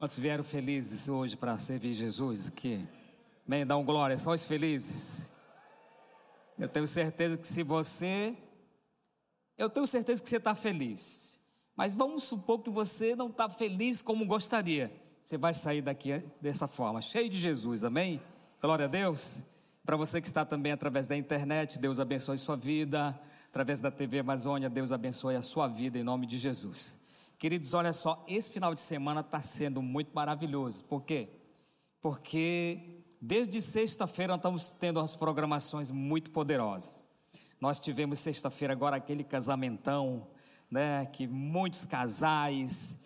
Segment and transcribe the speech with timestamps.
[0.00, 2.88] Quantos vieram felizes hoje para servir Jesus aqui?
[3.46, 3.66] Amém?
[3.66, 5.30] Dá um glória, só os felizes.
[6.58, 8.34] Eu tenho certeza que se você.
[9.58, 11.38] Eu tenho certeza que você está feliz.
[11.76, 14.90] Mas vamos supor que você não está feliz como gostaria.
[15.20, 18.22] Você vai sair daqui dessa forma, cheio de Jesus, amém?
[18.58, 19.44] Glória a Deus.
[19.84, 23.20] Para você que está também através da internet, Deus abençoe sua vida.
[23.50, 26.98] Através da TV Amazônia, Deus abençoe a sua vida em nome de Jesus.
[27.40, 30.84] Queridos, olha só, esse final de semana está sendo muito maravilhoso.
[30.84, 31.30] Por quê?
[31.98, 37.02] Porque desde sexta-feira estamos tendo umas programações muito poderosas.
[37.58, 40.26] Nós tivemos sexta-feira agora aquele casamentão,
[40.70, 41.06] né?
[41.06, 42.98] Que muitos casais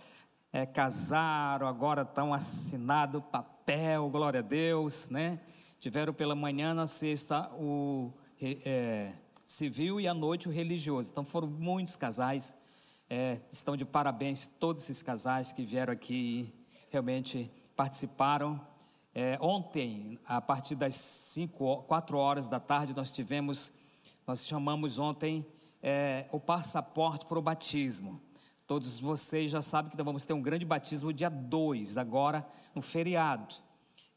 [0.53, 5.39] é, casaram, agora estão assinado papel, glória a Deus, né?
[5.79, 9.13] Tiveram pela manhã, na sexta, o é,
[9.45, 11.09] civil e à noite o religioso.
[11.09, 12.57] Então foram muitos casais.
[13.09, 16.55] É, estão de parabéns todos esses casais que vieram aqui e
[16.91, 18.61] realmente participaram.
[19.15, 23.73] É, ontem, a partir das 5, 4 horas da tarde, nós tivemos,
[24.27, 25.47] nós chamamos ontem
[25.83, 28.21] é, o passaporte para o batismo.
[28.67, 32.81] Todos vocês já sabem que nós vamos ter um grande batismo dia 2, agora no
[32.81, 33.55] feriado.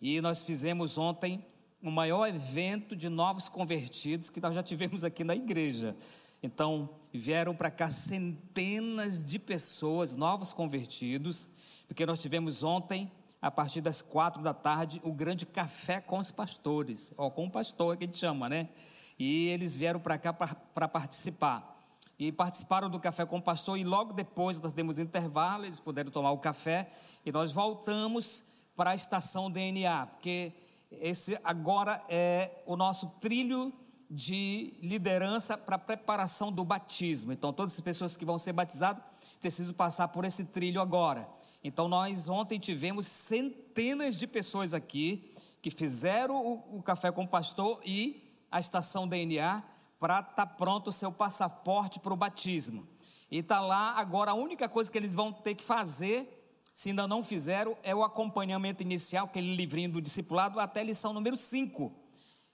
[0.01, 1.45] E nós fizemos ontem
[1.83, 5.95] o maior evento de novos convertidos que nós já tivemos aqui na igreja.
[6.41, 11.49] Então, vieram para cá centenas de pessoas, novos convertidos,
[11.87, 16.31] porque nós tivemos ontem, a partir das quatro da tarde, o grande café com os
[16.31, 18.69] pastores, ou com o pastor que a gente chama, né?
[19.17, 21.75] E eles vieram para cá para participar.
[22.19, 26.11] E participaram do café com o pastor, e logo depois nós demos intervalo, eles puderam
[26.11, 26.89] tomar o café,
[27.25, 28.43] e nós voltamos
[28.75, 30.53] para a estação DNA, porque
[30.91, 33.73] esse agora é o nosso trilho
[34.09, 37.31] de liderança para preparação do batismo.
[37.31, 39.03] Então, todas as pessoas que vão ser batizadas
[39.39, 41.27] precisam passar por esse trilho agora.
[41.63, 47.27] Então, nós ontem tivemos centenas de pessoas aqui que fizeram o, o café com o
[47.27, 49.63] pastor e a estação DNA
[49.99, 52.87] para estar tá pronto o seu passaporte para o batismo.
[53.29, 56.37] E está lá agora, a única coisa que eles vão ter que fazer
[56.77, 61.11] se ainda não fizeram, é o acompanhamento inicial, aquele livrinho do discipulado, até a lição
[61.11, 61.91] número 5.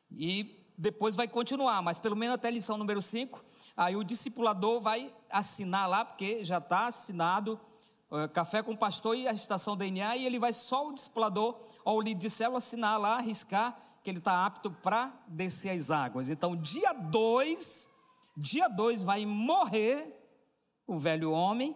[0.09, 3.43] E depois vai continuar, mas pelo menos até a lição número 5.
[3.75, 7.59] Aí o discipulador vai assinar lá, porque já está assinado
[8.11, 11.59] uh, Café com o Pastor e a estação DNA, e ele vai só o discipulador
[11.83, 15.89] ou o líder de célula assinar lá, arriscar que ele está apto para descer as
[15.89, 16.29] águas.
[16.29, 17.89] Então, dia 2,
[18.35, 20.19] dia 2 vai morrer
[20.85, 21.75] o velho homem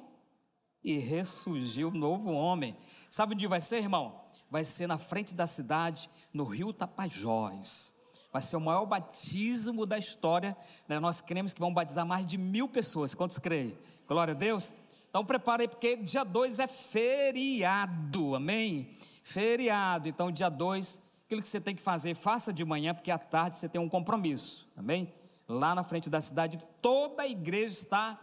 [0.84, 2.78] e ressurgiu um novo homem.
[3.10, 4.26] Sabe onde vai ser, irmão?
[4.50, 7.94] Vai ser na frente da cidade, no rio Tapajós.
[8.32, 10.56] Vai ser o maior batismo da história.
[10.88, 11.00] Né?
[11.00, 13.16] Nós cremos que vão batizar mais de mil pessoas.
[13.16, 13.78] Quantos creem?
[14.08, 14.74] Glória a Deus.
[15.10, 18.96] Então prepare aí, porque dia 2 é feriado, amém?
[19.24, 20.08] Feriado.
[20.08, 23.58] Então, dia 2, aquilo que você tem que fazer, faça de manhã, porque à tarde
[23.58, 25.14] você tem um compromisso, amém?
[25.48, 28.20] Lá na frente da cidade, toda a igreja está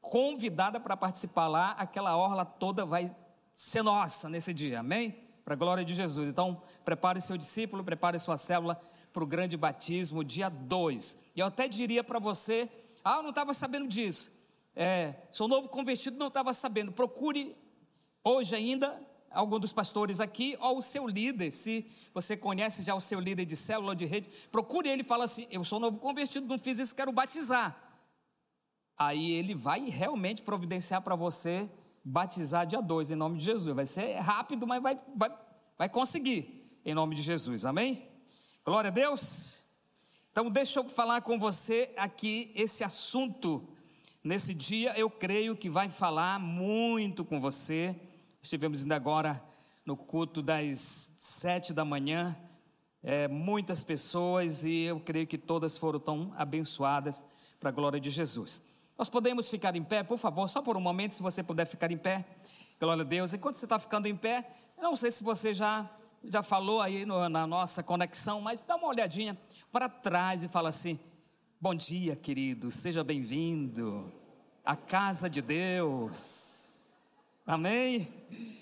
[0.00, 3.14] convidada para participar lá, aquela orla toda vai
[3.54, 5.16] ser nossa nesse dia, amém?
[5.44, 6.28] Para a glória de Jesus.
[6.28, 8.80] Então, prepare seu discípulo, prepare sua célula
[9.14, 11.16] para o grande batismo, dia 2.
[11.34, 12.68] E eu até diria para você:
[13.02, 14.30] ah, eu não estava sabendo disso.
[14.76, 16.92] É, sou novo convertido, não estava sabendo.
[16.92, 17.56] Procure
[18.22, 23.00] hoje ainda algum dos pastores aqui, ou o seu líder, se você conhece já o
[23.00, 25.96] seu líder de célula ou de rede, procure ele e fala assim: Eu sou novo
[25.96, 27.80] convertido, não fiz isso, quero batizar
[28.96, 31.70] aí ele vai realmente providenciar para você
[32.04, 33.74] batizar dia 2 em nome de Jesus.
[33.74, 35.30] Vai ser rápido, mas vai, vai,
[35.76, 37.64] vai conseguir em nome de Jesus.
[37.64, 38.08] Amém?
[38.64, 39.62] Glória a Deus.
[40.32, 43.68] Então, deixa eu falar com você aqui esse assunto.
[44.22, 47.94] Nesse dia, eu creio que vai falar muito com você.
[48.42, 49.44] Estivemos ainda agora
[49.84, 52.34] no culto das sete da manhã.
[53.02, 57.22] É, muitas pessoas e eu creio que todas foram tão abençoadas
[57.60, 58.62] para a glória de Jesus.
[58.96, 61.92] Nós podemos ficar em pé, por favor, só por um momento, se você puder ficar
[61.92, 62.24] em pé.
[62.80, 63.34] Glória a Deus.
[63.34, 65.86] Enquanto você está ficando em pé, não sei se você já,
[66.30, 69.38] já falou aí no, na nossa conexão, mas dá uma olhadinha
[69.72, 70.98] para trás e fala assim:
[71.60, 74.12] Bom dia, querido, seja bem-vindo
[74.64, 76.84] à casa de Deus.
[77.46, 78.08] Amém?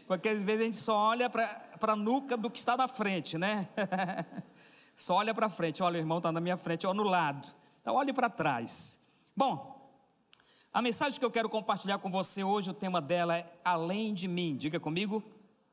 [0.06, 3.38] Porque às vezes a gente só olha para a nuca do que está na frente,
[3.38, 3.68] né?
[4.94, 7.48] só olha para frente, olha, o irmão está na minha frente, ou no lado.
[7.80, 9.00] Então, olhe para trás.
[9.36, 9.72] Bom,
[10.72, 14.26] a mensagem que eu quero compartilhar com você hoje, o tema dela é Além de
[14.26, 14.56] mim.
[14.56, 15.22] Diga comigo,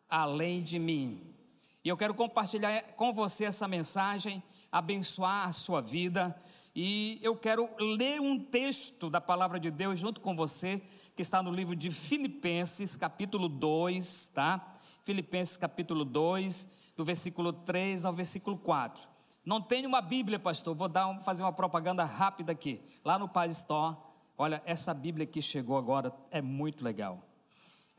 [0.10, 1.36] além de mim.
[1.84, 6.36] E eu quero compartilhar com você essa mensagem, abençoar a sua vida.
[6.76, 10.82] E eu quero ler um texto da palavra de Deus junto com você,
[11.16, 14.76] que está no livro de Filipenses, capítulo 2, tá?
[15.04, 16.68] Filipenses capítulo 2,
[16.98, 19.08] do versículo 3 ao versículo 4.
[19.46, 22.82] Não tenho uma Bíblia, pastor, vou dar um, fazer uma propaganda rápida aqui.
[23.06, 23.96] Lá no Paz Store,
[24.38, 27.29] olha, essa Bíblia que chegou agora é muito legal.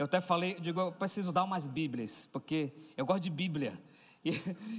[0.01, 3.79] Eu até falei, digo, eu preciso dar umas Bíblias, porque eu gosto de Bíblia.
[4.23, 4.35] E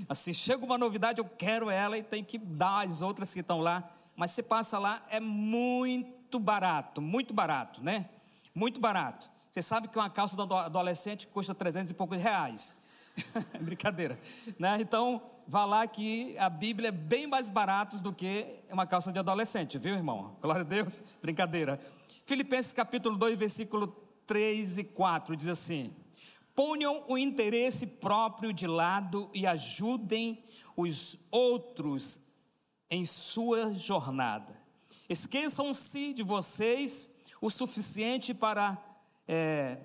[0.08, 3.60] assim, chega uma novidade, eu quero ela e tem que dar as outras que estão
[3.60, 3.92] lá.
[4.16, 8.08] Mas você passa lá, é muito barato, muito barato, né?
[8.54, 9.32] Muito barato.
[9.50, 12.78] Você sabe que uma calça do adolescente custa 300 e poucos reais.
[13.60, 14.20] Brincadeira.
[14.60, 14.78] Né?
[14.80, 19.18] Então, vá lá que a Bíblia é bem mais barata do que uma calça de
[19.18, 20.36] adolescente, viu, irmão?
[20.40, 21.02] Glória a Deus.
[21.20, 21.80] Brincadeira.
[22.28, 25.94] Filipenses capítulo 2, versículo 3 e 4 diz assim:
[26.56, 30.44] Ponham o interesse próprio de lado e ajudem
[30.76, 32.20] os outros
[32.90, 34.60] em sua jornada.
[35.08, 37.10] Esqueçam-se de vocês
[37.42, 38.78] o suficiente para
[39.28, 39.80] é,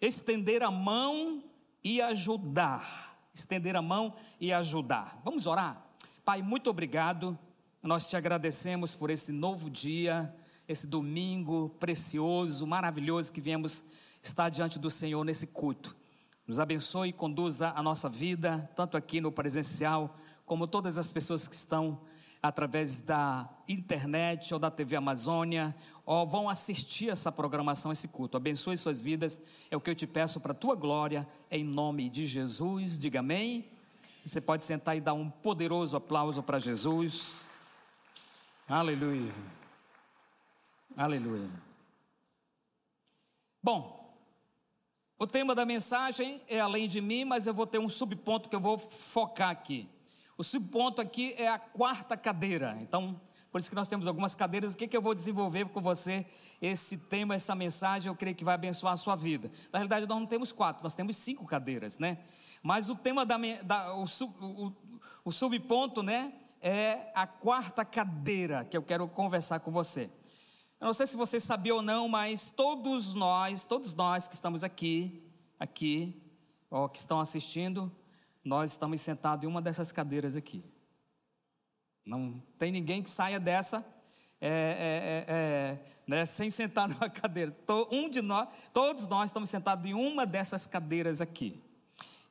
[0.00, 1.44] estender a mão
[1.82, 3.28] e ajudar.
[3.34, 5.20] Estender a mão e ajudar.
[5.24, 5.86] Vamos orar?
[6.24, 7.38] Pai, muito obrigado.
[7.82, 10.34] Nós te agradecemos por esse novo dia
[10.68, 13.84] esse domingo precioso, maravilhoso que viemos
[14.22, 15.96] estar diante do Senhor nesse culto.
[16.46, 21.46] Nos abençoe e conduza a nossa vida, tanto aqui no presencial, como todas as pessoas
[21.46, 22.00] que estão
[22.42, 25.74] através da internet ou da TV Amazônia,
[26.04, 28.36] ou vão assistir essa programação, esse culto.
[28.36, 32.08] Abençoe suas vidas, é o que eu te peço para a tua glória, em nome
[32.08, 32.98] de Jesus.
[32.98, 33.70] Diga amém.
[34.24, 37.48] Você pode sentar e dar um poderoso aplauso para Jesus.
[38.68, 39.61] Aleluia.
[40.96, 41.48] Aleluia.
[43.62, 44.14] Bom,
[45.18, 48.56] o tema da mensagem é além de mim, mas eu vou ter um subponto que
[48.56, 49.88] eu vou focar aqui.
[50.36, 52.76] O subponto aqui é a quarta cadeira.
[52.80, 54.74] Então, por isso que nós temos algumas cadeiras.
[54.74, 56.26] O que, que eu vou desenvolver com você?
[56.60, 59.50] Esse tema, essa mensagem, eu creio que vai abençoar a sua vida.
[59.72, 62.18] Na realidade, nós não temos quatro, nós temos cinco cadeiras, né?
[62.62, 64.72] Mas o tema da, da o, o,
[65.24, 66.32] o subponto, né?
[66.60, 70.10] É a quarta cadeira que eu quero conversar com você.
[70.82, 74.64] Eu não sei se você sabia ou não, mas todos nós, todos nós que estamos
[74.64, 75.22] aqui,
[75.56, 76.20] aqui,
[76.68, 77.88] ou que estão assistindo,
[78.44, 80.64] nós estamos sentados em uma dessas cadeiras aqui.
[82.04, 83.86] Não tem ninguém que saia dessa
[84.40, 87.56] é, é, é, é né, sem sentar numa cadeira.
[87.92, 91.62] Um de nós, todos nós estamos sentados em uma dessas cadeiras aqui.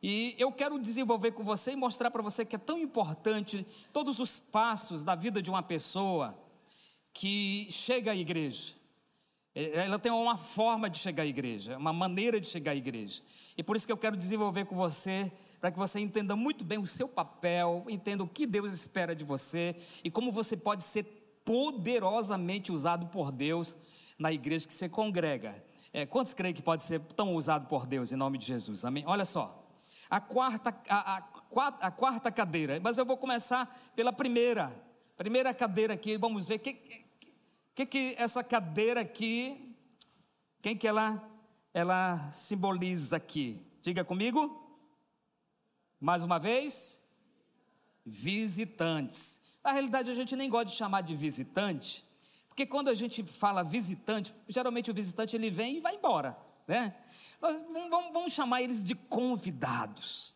[0.04, 4.20] E eu quero desenvolver com você e mostrar para você que é tão importante todos
[4.20, 6.38] os passos da vida de uma pessoa
[7.14, 8.74] que chega à igreja.
[9.54, 13.22] É, ela tem uma forma de chegar à igreja, uma maneira de chegar à igreja.
[13.58, 16.80] E por isso que eu quero desenvolver com você, para que você entenda muito bem
[16.80, 21.04] o seu papel, entenda o que Deus espera de você e como você pode ser
[21.44, 23.76] poderosamente usado por Deus
[24.18, 25.64] na igreja que você congrega.
[25.94, 28.86] É, quantos creem que pode ser tão usado por Deus em nome de Jesus?
[28.86, 29.04] Amém?
[29.06, 29.58] Olha só.
[30.10, 34.74] A quarta, a, a, a quarta cadeira, mas eu vou começar pela primeira.
[35.22, 36.74] Primeira cadeira aqui, vamos ver o que,
[37.76, 39.78] que, que essa cadeira aqui,
[40.64, 41.24] quem que ela,
[41.72, 43.64] ela simboliza aqui?
[43.84, 44.60] Diga comigo.
[46.00, 47.04] Mais uma vez.
[48.04, 49.40] Visitantes.
[49.64, 52.04] Na realidade, a gente nem gosta de chamar de visitante,
[52.48, 56.36] porque quando a gente fala visitante, geralmente o visitante ele vem e vai embora,
[56.68, 56.96] né?
[57.40, 60.34] Vamos, vamos chamar eles de convidados.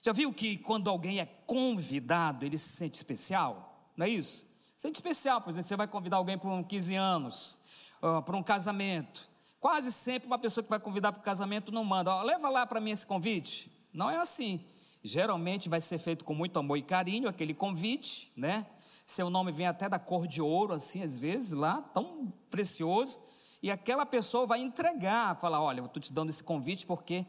[0.00, 3.71] Já viu que quando alguém é convidado, ele se sente especial?
[3.96, 4.46] Não é isso?
[4.76, 7.58] Sente especial, por exemplo, você vai convidar alguém para um 15 anos,
[8.02, 9.28] uh, para um casamento.
[9.60, 12.66] Quase sempre uma pessoa que vai convidar para o casamento não manda, ó, leva lá
[12.66, 13.70] para mim esse convite.
[13.92, 14.64] Não é assim.
[15.04, 18.66] Geralmente vai ser feito com muito amor e carinho aquele convite, né?
[19.04, 23.20] Seu nome vem até da cor de ouro, assim, às vezes, lá, tão precioso.
[23.62, 27.26] E aquela pessoa vai entregar, falar: Olha, eu estou te dando esse convite porque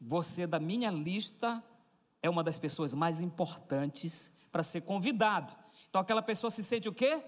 [0.00, 1.62] você, da minha lista,
[2.22, 5.54] é uma das pessoas mais importantes para ser convidado.
[5.96, 7.22] Então aquela pessoa se sente o quê?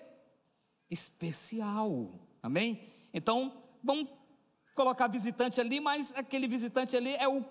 [0.91, 2.11] Especial.
[2.43, 2.93] Amém?
[3.15, 4.11] Então, vamos
[4.75, 7.43] colocar visitante ali, mas aquele visitante ali é o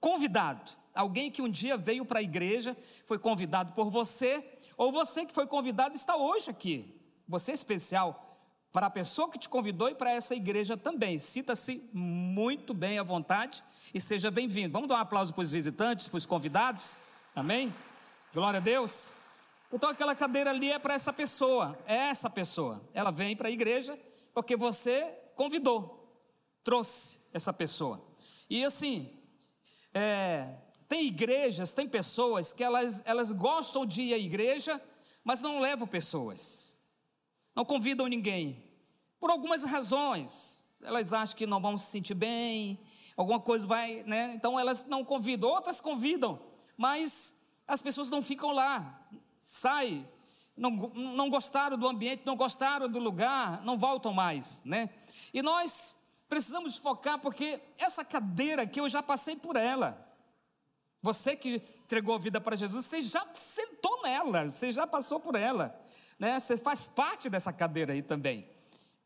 [0.00, 0.72] convidado.
[0.94, 2.74] Alguém que um dia veio para a igreja,
[3.04, 4.42] foi convidado por você,
[4.74, 6.98] ou você que foi convidado está hoje aqui.
[7.28, 8.40] Você é especial
[8.72, 11.18] para a pessoa que te convidou e para essa igreja também.
[11.18, 13.62] Cita-se muito bem à vontade
[13.92, 14.72] e seja bem-vindo.
[14.72, 16.98] Vamos dar um aplauso para os visitantes, para os convidados.
[17.36, 17.74] Amém?
[18.32, 19.12] Glória a Deus.
[19.72, 22.82] Então aquela cadeira ali é para essa pessoa, é essa pessoa.
[22.92, 23.98] Ela vem para a igreja
[24.34, 25.02] porque você
[25.34, 26.14] convidou,
[26.62, 28.04] trouxe essa pessoa.
[28.50, 29.10] E assim,
[29.94, 30.56] é,
[30.88, 34.80] tem igrejas, tem pessoas que elas, elas gostam de ir à igreja,
[35.24, 36.76] mas não levam pessoas,
[37.54, 38.62] não convidam ninguém,
[39.18, 40.62] por algumas razões.
[40.82, 42.78] Elas acham que não vão se sentir bem,
[43.16, 44.32] alguma coisa vai, né?
[44.34, 46.38] Então elas não convidam, outras convidam,
[46.76, 47.36] mas
[47.66, 49.08] as pessoas não ficam lá,
[49.42, 50.08] sai,
[50.56, 54.88] não, não gostaram do ambiente, não gostaram do lugar, não voltam mais, né?
[55.34, 60.08] E nós precisamos focar porque essa cadeira aqui eu já passei por ela.
[61.02, 65.34] Você que entregou a vida para Jesus, você já sentou nela, você já passou por
[65.34, 65.78] ela,
[66.18, 66.38] né?
[66.38, 68.48] Você faz parte dessa cadeira aí também.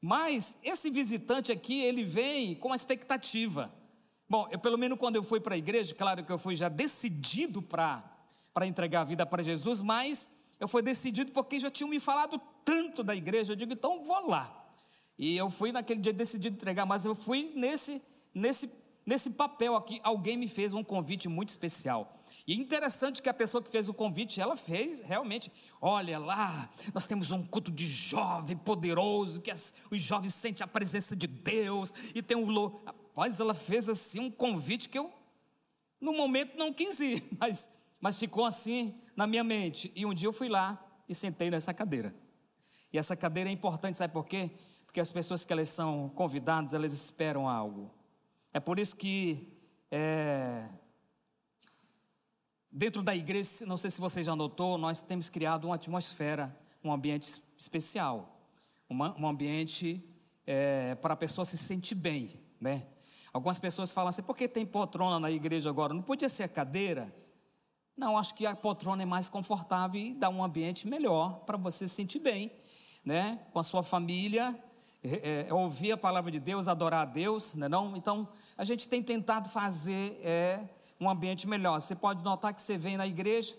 [0.01, 3.73] Mas esse visitante aqui, ele vem com uma expectativa.
[4.29, 6.69] Bom, eu, pelo menos quando eu fui para a igreja, claro que eu fui já
[6.69, 8.05] decidido para
[8.65, 13.03] entregar a vida para Jesus, mas eu fui decidido porque já tinham me falado tanto
[13.03, 13.53] da igreja.
[13.53, 14.65] Eu digo, então vou lá.
[15.19, 18.01] E eu fui naquele dia decidido entregar, mas eu fui nesse,
[18.33, 18.71] nesse,
[19.05, 20.01] nesse papel aqui.
[20.03, 22.17] Alguém me fez um convite muito especial.
[22.47, 25.51] E é interessante que a pessoa que fez o convite, ela fez realmente.
[25.81, 30.69] Olha lá, nós temos um culto de jovem poderoso, que as, os jovens sentem a
[30.69, 32.83] presença de Deus, e tem um louvor.
[32.87, 35.13] Rapaz, ela fez assim um convite que eu,
[36.01, 37.69] no momento, não quis ir, mas,
[38.01, 39.93] mas ficou assim na minha mente.
[39.95, 42.15] E um dia eu fui lá e sentei nessa cadeira.
[42.93, 44.51] E essa cadeira é importante, sabe por quê?
[44.85, 47.95] Porque as pessoas que elas são convidadas, elas esperam algo.
[48.53, 49.53] É por isso que
[49.91, 50.69] é,
[52.79, 56.93] Dentro da igreja, não sei se você já notou, nós temos criado uma atmosfera, um
[56.93, 58.39] ambiente especial,
[58.87, 60.05] uma, um ambiente
[60.47, 62.87] é, para a pessoa se sentir bem, né?
[63.33, 65.95] Algumas pessoas falam assim, por que tem poltrona na igreja agora?
[65.95, 67.11] Não podia ser a cadeira?
[67.97, 71.89] Não, acho que a poltrona é mais confortável e dá um ambiente melhor para você
[71.89, 72.53] se sentir bem,
[73.03, 73.41] né?
[73.53, 74.55] Com a sua família,
[75.03, 77.71] é, é, ouvir a palavra de Deus, adorar a Deus, né?
[77.71, 77.97] Não?
[77.97, 80.69] Então, a gente tem tentado fazer é,
[81.01, 81.81] um ambiente melhor.
[81.81, 83.57] Você pode notar que você vem na igreja,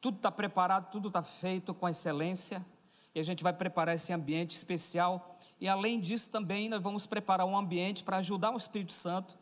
[0.00, 2.66] tudo está preparado, tudo está feito com excelência,
[3.14, 5.38] e a gente vai preparar esse ambiente especial.
[5.60, 9.38] E além disso, também nós vamos preparar um ambiente para ajudar o Espírito Santo.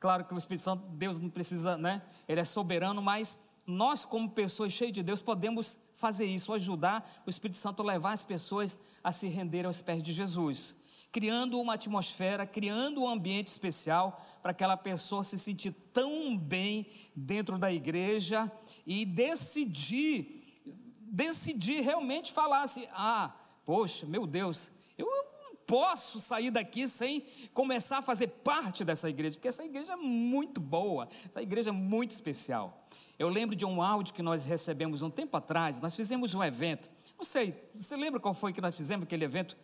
[0.00, 2.02] Claro que o Espírito Santo, Deus não precisa, né?
[2.26, 7.30] Ele é soberano, mas nós, como pessoas cheias de Deus, podemos fazer isso, ajudar o
[7.30, 10.76] Espírito Santo a levar as pessoas a se render aos pés de Jesus
[11.14, 17.56] criando uma atmosfera, criando um ambiente especial para aquela pessoa se sentir tão bem dentro
[17.56, 18.50] da igreja
[18.84, 20.60] e decidir,
[21.02, 23.32] decidir realmente falar assim: ah,
[23.64, 29.36] poxa, meu Deus, eu não posso sair daqui sem começar a fazer parte dessa igreja,
[29.36, 32.83] porque essa igreja é muito boa, essa igreja é muito especial.
[33.18, 36.90] Eu lembro de um áudio que nós recebemos um tempo atrás, nós fizemos um evento.
[37.16, 39.56] Não sei, você lembra qual foi que nós fizemos aquele evento?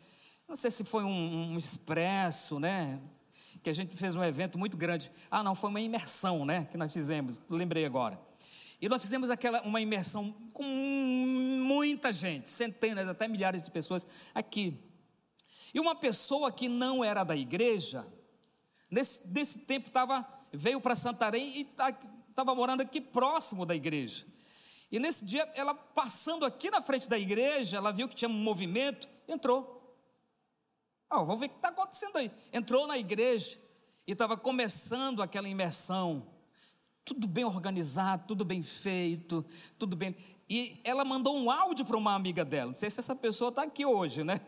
[0.48, 3.00] Não sei se foi um, um expresso, né?
[3.62, 5.10] Que a gente fez um evento muito grande.
[5.30, 6.66] Ah, não, foi uma imersão, né?
[6.70, 8.20] Que nós fizemos, lembrei agora.
[8.80, 14.78] E nós fizemos aquela, uma imersão com muita gente, centenas, até milhares de pessoas aqui.
[15.74, 18.06] E uma pessoa que não era da igreja,
[18.90, 21.64] nesse, nesse tempo tava, veio para Santarém e
[22.30, 24.26] estava morando aqui próximo da igreja.
[24.90, 28.32] E nesse dia, ela passando aqui na frente da igreja, ela viu que tinha um
[28.32, 29.78] movimento, entrou.
[31.12, 32.30] Oh, vamos ver o que está acontecendo aí.
[32.52, 33.58] Entrou na igreja
[34.06, 36.26] e estava começando aquela imersão.
[37.04, 39.44] Tudo bem organizado, tudo bem feito,
[39.78, 40.16] tudo bem.
[40.48, 42.70] E ela mandou um áudio para uma amiga dela.
[42.70, 44.40] Não sei se essa pessoa está aqui hoje, né?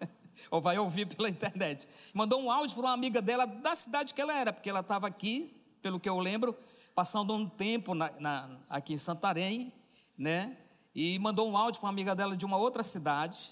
[0.50, 1.88] Ou vai ouvir pela internet.
[2.12, 5.06] Mandou um áudio para uma amiga dela da cidade que ela era, porque ela estava
[5.06, 6.56] aqui, pelo que eu lembro,
[6.96, 9.70] passando um tempo na, na, aqui em Santarém,
[10.16, 10.56] né?
[10.94, 13.50] E mandou um áudio para uma amiga dela de uma outra cidade,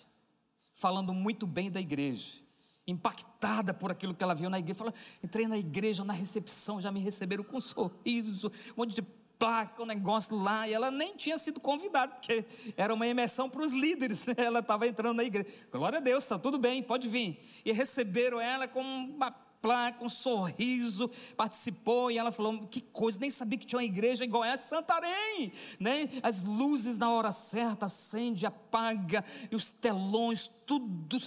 [0.72, 2.42] falando muito bem da igreja
[2.86, 4.78] impactada por aquilo que ela viu na igreja.
[4.78, 9.02] Falou, entrei na igreja, na recepção, já me receberam com um sorriso, um monte de
[9.38, 12.44] placa, um negócio lá, e ela nem tinha sido convidada, porque
[12.76, 14.34] era uma imersão para os líderes, né?
[14.36, 15.48] ela estava entrando na igreja.
[15.72, 17.42] Glória a Deus, está tudo bem, pode vir.
[17.64, 19.30] E receberam ela com uma
[19.64, 24.22] placa, um sorriso, participou, e ela falou, que coisa, nem sabia que tinha uma igreja
[24.22, 26.06] em Goiás, Santarém, né?
[26.22, 31.18] As luzes na hora certa, acende, apaga, e os telões, tudo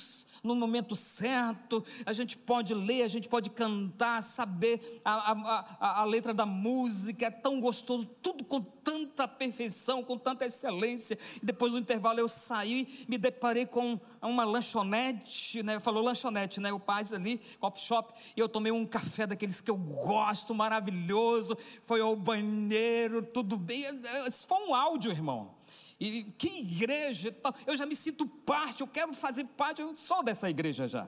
[0.44, 6.01] no momento certo, a gente pode ler, a gente pode cantar, saber a, a, a,
[6.01, 11.17] a letra da música, é tão gostoso, tudo com tanta perfeição, com tanta excelência.
[11.41, 15.79] E depois do intervalo eu saí, me deparei com uma lanchonete, né?
[15.79, 16.72] Falou lanchonete, né?
[16.72, 21.58] O Paz ali, coffee shop, e eu tomei um café daqueles que eu gosto, maravilhoso.
[21.84, 23.84] Foi ao banheiro, tudo bem.
[24.48, 25.57] Foi um áudio, irmão.
[26.00, 27.36] E que igreja,
[27.66, 31.08] eu já me sinto parte, eu quero fazer parte, eu sou dessa igreja já.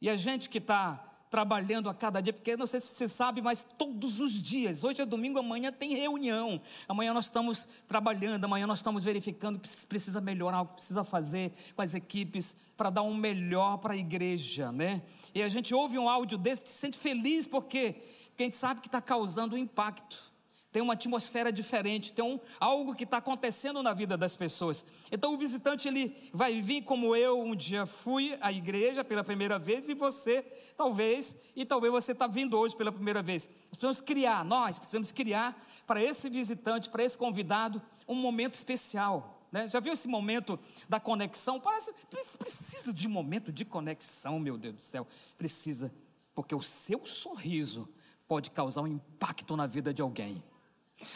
[0.00, 3.40] E a gente que está trabalhando a cada dia, porque não sei se você sabe,
[3.40, 8.66] mas todos os dias, hoje é domingo, amanhã tem reunião, amanhã nós estamos trabalhando, amanhã
[8.66, 12.90] nós estamos verificando o que precisa melhorar, o que precisa fazer com as equipes para
[12.90, 15.02] dar um melhor para a igreja, né?
[15.32, 17.92] E a gente ouve um áudio desse, se sente feliz, porque,
[18.30, 20.29] porque a gente sabe que está causando um impacto
[20.72, 24.84] tem uma atmosfera diferente, tem um, algo que está acontecendo na vida das pessoas.
[25.10, 29.58] Então o visitante ele vai vir como eu um dia fui à igreja pela primeira
[29.58, 30.42] vez e você
[30.76, 33.48] talvez e talvez você está vindo hoje pela primeira vez.
[33.48, 39.44] Nós precisamos criar, nós precisamos criar para esse visitante, para esse convidado um momento especial.
[39.50, 39.66] Né?
[39.66, 40.58] Já viu esse momento
[40.88, 41.58] da conexão?
[41.58, 41.92] Parece
[42.38, 45.92] precisa de um momento de conexão, meu Deus do céu, precisa,
[46.32, 47.88] porque o seu sorriso
[48.28, 50.40] pode causar um impacto na vida de alguém.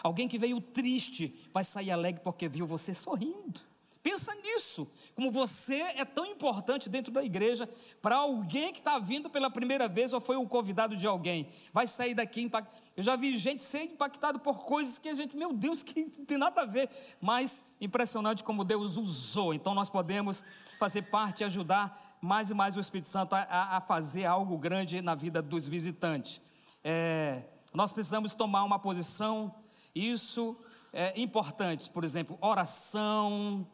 [0.03, 3.61] Alguém que veio triste vai sair alegre porque viu você sorrindo.
[4.05, 7.67] Pensa nisso, como você é tão importante dentro da igreja
[8.03, 11.49] para alguém que está vindo pela primeira vez ou foi o convidado de alguém.
[11.73, 12.77] Vai sair daqui impactado.
[12.95, 16.27] Eu já vi gente ser impactado por coisas que a gente, meu Deus, que não
[16.27, 19.55] tem nada a ver, mas impressionante como Deus usou.
[19.55, 20.45] Então nós podemos
[20.79, 25.01] fazer parte e ajudar mais e mais o Espírito Santo a, a fazer algo grande
[25.01, 26.43] na vida dos visitantes.
[26.85, 29.55] É, nós precisamos tomar uma posição
[29.95, 30.57] isso
[30.93, 33.67] é importante, por exemplo, oração,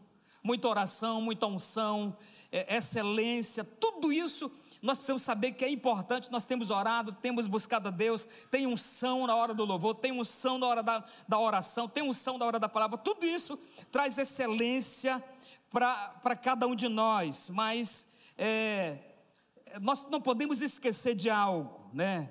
[0.42, 2.16] muita oração, muita unção,
[2.50, 4.50] é, excelência, tudo isso
[4.82, 6.30] nós precisamos saber que é importante.
[6.32, 10.58] Nós temos orado, temos buscado a Deus, tem unção na hora do louvor, tem unção
[10.58, 12.96] na hora da, da oração, tem unção na hora da palavra.
[12.96, 13.58] Tudo isso
[13.92, 15.22] traz excelência
[15.70, 18.06] para cada um de nós, mas
[18.38, 18.98] é,
[19.80, 22.30] nós não podemos esquecer de algo, né?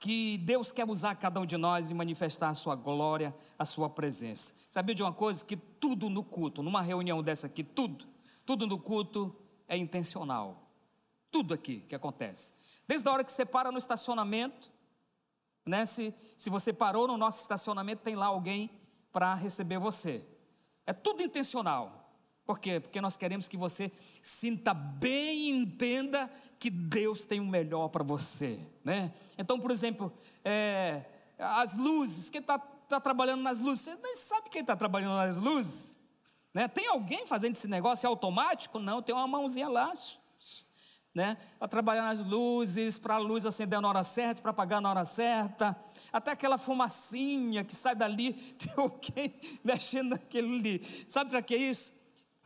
[0.00, 3.88] Que Deus quer usar cada um de nós e manifestar a sua glória, a sua
[3.90, 4.54] presença.
[4.70, 5.44] Sabia de uma coisa?
[5.44, 8.06] Que tudo no culto, numa reunião dessa aqui, tudo,
[8.46, 9.36] tudo no culto
[9.68, 10.70] é intencional.
[11.30, 12.54] Tudo aqui que acontece.
[12.88, 14.72] Desde a hora que você para no estacionamento,
[15.66, 15.84] né?
[15.84, 18.70] Se, se você parou no nosso estacionamento, tem lá alguém
[19.12, 20.24] para receber você.
[20.86, 21.99] É tudo intencional.
[22.50, 22.80] Por quê?
[22.80, 28.02] Porque nós queremos que você sinta bem e entenda que Deus tem o melhor para
[28.02, 29.14] você, né?
[29.38, 30.12] Então, por exemplo,
[30.44, 31.04] é,
[31.38, 35.38] as luzes, quem está tá trabalhando nas luzes, você nem sabe quem está trabalhando nas
[35.38, 35.94] luzes,
[36.52, 36.66] né?
[36.66, 38.80] Tem alguém fazendo esse negócio é automático?
[38.80, 39.92] Não, tem uma mãozinha lá,
[41.14, 41.36] né?
[41.56, 45.04] Para trabalhar nas luzes, para a luz acender na hora certa, para apagar na hora
[45.04, 45.80] certa,
[46.12, 51.04] até aquela fumacinha que sai dali, tem alguém mexendo naquele ali.
[51.06, 51.99] Sabe para que isso?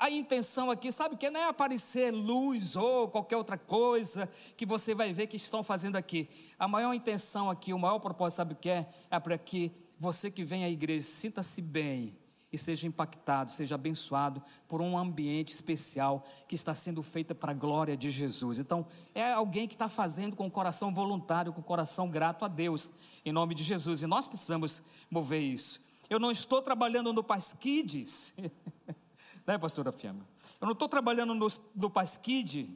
[0.04, 4.94] A intenção aqui, sabe que não é aparecer luz ou qualquer outra coisa que você
[4.94, 6.28] vai ver que estão fazendo aqui.
[6.58, 8.86] A maior intenção aqui, o maior propósito, sabe o que é?
[9.10, 12.14] É para que você que vem à igreja sinta-se bem
[12.52, 17.54] e seja impactado, seja abençoado por um ambiente especial que está sendo feito para a
[17.54, 18.58] glória de Jesus.
[18.58, 22.48] Então, é alguém que está fazendo com o coração voluntário, com o coração grato a
[22.48, 22.90] Deus,
[23.24, 24.02] em nome de Jesus.
[24.02, 25.80] E nós precisamos mover isso.
[26.10, 28.34] Eu não estou trabalhando no Paz Kids.
[29.46, 30.26] né, pastora Fiamma?
[30.60, 32.68] Eu não estou trabalhando no, no Pasquid,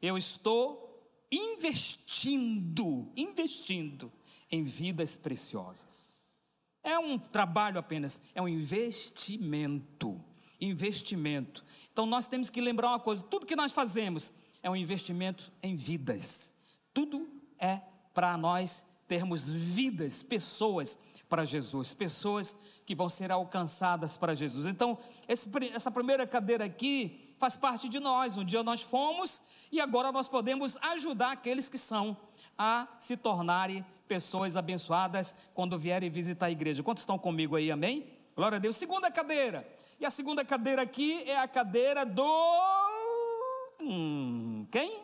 [0.00, 0.84] eu estou
[1.30, 4.12] investindo, investindo
[4.50, 6.20] em vidas preciosas.
[6.82, 10.22] É um trabalho apenas, é um investimento.
[10.60, 11.64] Investimento.
[11.92, 14.32] Então nós temos que lembrar uma coisa: tudo que nós fazemos
[14.62, 16.56] é um investimento em vidas.
[16.92, 17.80] Tudo é
[18.12, 24.66] para nós termos vidas, pessoas para Jesus, pessoas que vão ser alcançadas para Jesus.
[24.66, 28.36] Então, esse, essa primeira cadeira aqui faz parte de nós.
[28.36, 29.40] Um dia nós fomos
[29.72, 32.16] e agora nós podemos ajudar aqueles que são
[32.56, 36.82] a se tornarem pessoas abençoadas quando vierem visitar a igreja.
[36.82, 38.06] Quantos estão comigo aí, amém?
[38.36, 38.76] Glória a Deus.
[38.76, 39.66] Segunda cadeira.
[39.98, 42.22] E a segunda cadeira aqui é a cadeira do.
[43.80, 45.02] Hum, quem?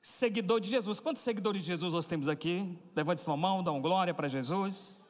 [0.00, 0.98] Seguidor de Jesus.
[1.00, 2.78] Quantos seguidores de Jesus nós temos aqui?
[2.94, 5.01] Levante sua mão, dá um glória para Jesus.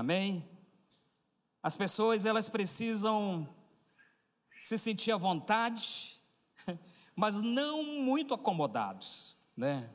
[0.00, 0.48] Amém?
[1.62, 3.46] As pessoas elas precisam
[4.58, 6.18] se sentir à vontade,
[7.14, 9.90] mas não muito acomodados, né?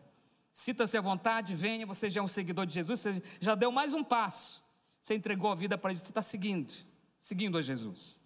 [0.51, 3.95] Sinta-se à vontade, venha, você já é um seguidor de Jesus, você já deu mais
[3.95, 4.63] um passo.
[5.01, 6.71] Você entregou a vida para Jesus, você está seguindo,
[7.17, 8.21] seguindo a Jesus.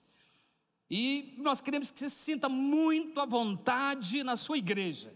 [0.92, 5.16] E nós queremos que você se sinta muito à vontade na sua igreja.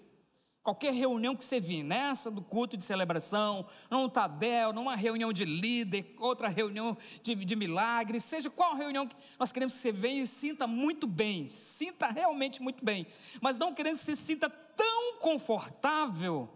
[0.63, 5.43] Qualquer reunião que você vir, nessa do culto de celebração, num Tadel, numa reunião de
[5.43, 10.21] líder, outra reunião de, de milagres, seja qual reunião que nós queremos que você venha
[10.21, 13.05] e sinta muito bem, sinta realmente muito bem,
[13.41, 16.49] mas não queremos que você sinta tão confortável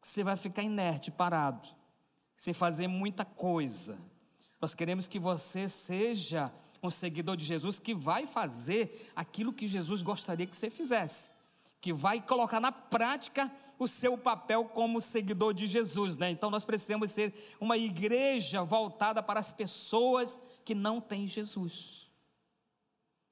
[0.00, 1.68] que você vai ficar inerte, parado,
[2.34, 3.98] sem fazer muita coisa.
[4.58, 6.50] Nós queremos que você seja
[6.82, 11.38] um seguidor de Jesus que vai fazer aquilo que Jesus gostaria que você fizesse
[11.80, 16.30] que vai colocar na prática o seu papel como seguidor de Jesus, né?
[16.30, 22.10] Então nós precisamos ser uma igreja voltada para as pessoas que não têm Jesus.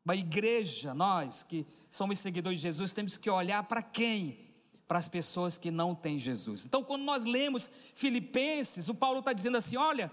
[0.03, 4.55] Uma igreja, nós que somos seguidores de Jesus, temos que olhar para quem?
[4.87, 6.65] Para as pessoas que não têm Jesus.
[6.65, 10.11] Então, quando nós lemos Filipenses, o Paulo está dizendo assim: olha,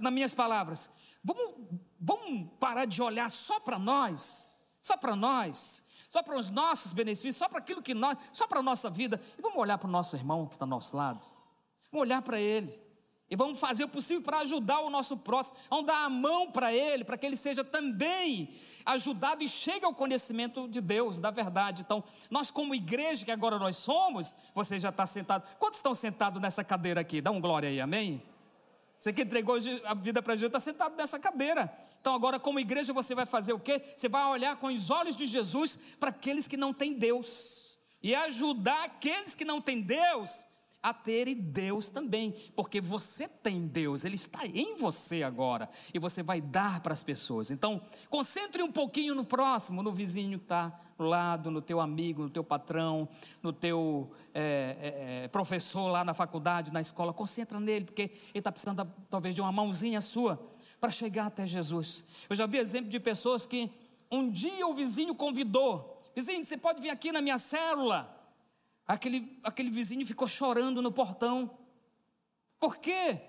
[0.00, 0.88] nas minhas palavras,
[1.22, 1.56] vamos,
[2.00, 5.83] vamos parar de olhar só para nós, só para nós,
[6.14, 9.20] só para os nossos benefícios, só para aquilo que nós, só para a nossa vida,
[9.36, 11.26] e vamos olhar para o nosso irmão que está ao nosso lado,
[11.90, 12.80] vamos olhar para ele,
[13.28, 16.72] e vamos fazer o possível para ajudar o nosso próximo, vamos dar a mão para
[16.72, 18.48] ele, para que ele seja também
[18.86, 21.82] ajudado e chegue ao conhecimento de Deus, da verdade.
[21.82, 25.42] Então, nós, como igreja que agora nós somos, você já está sentado.
[25.58, 27.20] Quantos estão sentados nessa cadeira aqui?
[27.20, 28.22] Dá um glória aí, amém?
[29.04, 31.70] Você que entregou a vida para Jesus está sentado nessa cadeira.
[32.00, 33.82] Então, agora, como igreja, você vai fazer o quê?
[33.94, 38.14] Você vai olhar com os olhos de Jesus para aqueles que não têm Deus e
[38.14, 40.46] ajudar aqueles que não têm Deus
[40.82, 46.22] a terem Deus também, porque você tem Deus, Ele está em você agora, e você
[46.22, 47.50] vai dar para as pessoas.
[47.50, 52.30] Então, concentre um pouquinho no próximo, no vizinho que está lado, no teu amigo, no
[52.30, 53.08] teu patrão,
[53.42, 58.52] no teu é, é, professor lá na faculdade, na escola, concentra nele, porque ele está
[58.52, 60.40] precisando talvez de uma mãozinha sua
[60.80, 62.04] para chegar até Jesus.
[62.28, 63.70] Eu já vi exemplo de pessoas que
[64.10, 68.14] um dia o vizinho convidou, vizinho, você pode vir aqui na minha célula,
[68.86, 71.50] Aquele, aquele vizinho ficou chorando no portão.
[72.60, 73.20] Por quê?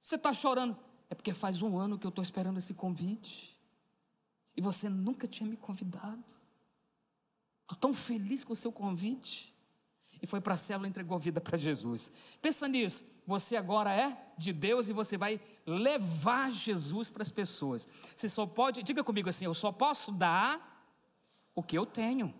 [0.00, 0.76] Você está chorando?
[1.10, 3.58] É porque faz um ano que eu estou esperando esse convite.
[4.56, 6.24] E você nunca tinha me convidado.
[7.68, 9.54] Estou tão feliz com o seu convite.
[10.22, 12.10] E foi para a célula e entregou a vida para Jesus.
[12.40, 13.04] Pensa nisso.
[13.26, 17.86] Você agora é de Deus e você vai levar Jesus para as pessoas.
[18.16, 20.82] Você só pode, diga comigo assim: eu só posso dar
[21.54, 22.34] o que eu tenho.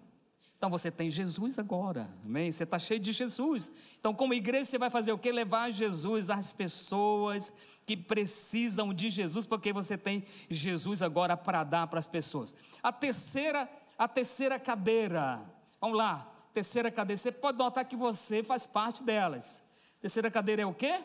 [0.57, 2.51] Então você tem Jesus agora, amém?
[2.51, 3.71] Você está cheio de Jesus.
[4.01, 5.31] Então, como igreja, você vai fazer o que?
[5.31, 7.53] Levar Jesus às pessoas
[7.87, 12.53] que precisam de Jesus, porque você tem Jesus agora para dar para as pessoas.
[12.83, 15.45] A terceira, a terceira cadeira,
[15.81, 19.65] vamos lá, terceira cadeira, você pode notar que você faz parte delas.
[20.01, 21.05] Terceira cadeira é o quê?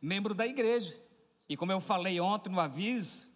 [0.00, 0.98] Membro da igreja.
[1.48, 3.30] E como eu falei ontem no aviso,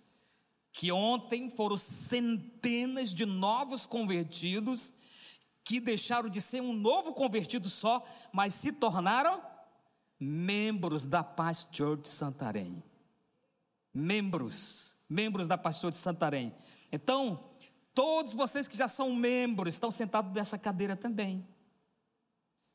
[0.73, 4.93] que ontem foram centenas de novos convertidos
[5.63, 9.43] que deixaram de ser um novo convertido só, mas se tornaram
[10.19, 11.27] membros da
[11.73, 12.83] Church de Santarém.
[13.93, 16.55] Membros, membros da Church de Santarém.
[16.93, 17.56] Então,
[17.97, 21.49] todos vocês que já são membros estão sentados nessa cadeira também.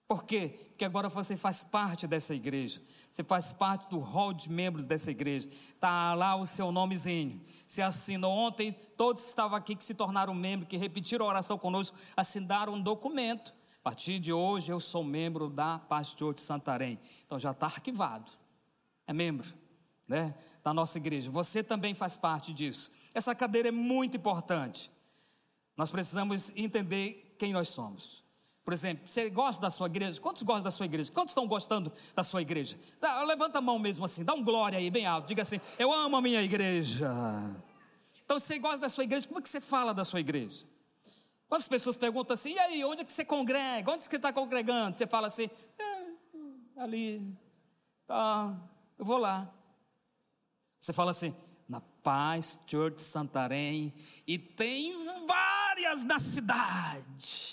[0.08, 0.56] Por quê?
[0.70, 2.82] Porque agora você faz parte dessa igreja.
[3.12, 5.48] Você faz parte do hall de membros dessa igreja.
[5.76, 7.40] Está lá o seu nomezinho.
[7.68, 11.58] Você assinou ontem, todos que estavam aqui, que se tornaram membros, que repetiram a oração
[11.58, 13.54] conosco, assinaram um documento.
[13.80, 17.00] A partir de hoje eu sou membro da Pastor de Santarém.
[17.28, 18.32] Então já está arquivado.
[19.06, 19.54] É membro
[20.08, 21.30] né, da nossa igreja.
[21.30, 22.90] Você também faz parte disso.
[23.14, 24.92] Essa cadeira é muito importante.
[25.82, 28.24] Nós precisamos entender quem nós somos.
[28.64, 30.22] Por exemplo, você gosta da sua igreja?
[30.22, 31.12] Quantos gostam da sua igreja?
[31.12, 32.80] Quantos estão gostando da sua igreja?
[33.00, 35.28] Dá, levanta a mão mesmo assim, dá um glória aí, bem alto.
[35.28, 37.10] Diga assim: Eu amo a minha igreja.
[38.24, 40.68] Então, você gosta da sua igreja, como é que você fala da sua igreja?
[41.50, 43.90] Quantas pessoas perguntam assim: E aí, onde é que você congrega?
[43.90, 44.96] Onde é que você está congregando?
[44.96, 47.36] Você fala assim: é, Ali,
[48.06, 48.56] tá,
[49.00, 49.52] eu vou lá.
[50.80, 51.36] Você fala assim:
[51.68, 53.92] Na Paz Church Santarém,
[54.28, 54.96] e tem
[55.72, 57.50] várias na cidade.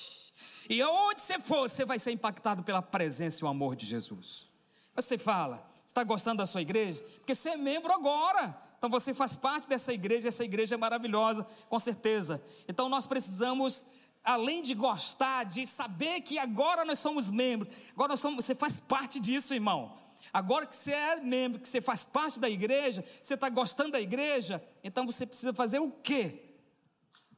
[0.68, 4.50] E aonde você for, você vai ser impactado pela presença e o amor de Jesus.
[4.94, 7.02] Você fala, está gostando da sua igreja?
[7.18, 8.60] Porque você é membro agora.
[8.76, 12.42] Então você faz parte dessa igreja, essa igreja é maravilhosa, com certeza.
[12.66, 13.86] Então nós precisamos,
[14.22, 19.18] além de gostar, de saber que agora nós somos membros, agora somos, você faz parte
[19.18, 19.96] disso, irmão.
[20.32, 24.00] Agora que você é membro, que você faz parte da igreja, você está gostando da
[24.00, 26.47] igreja, então você precisa fazer o quê?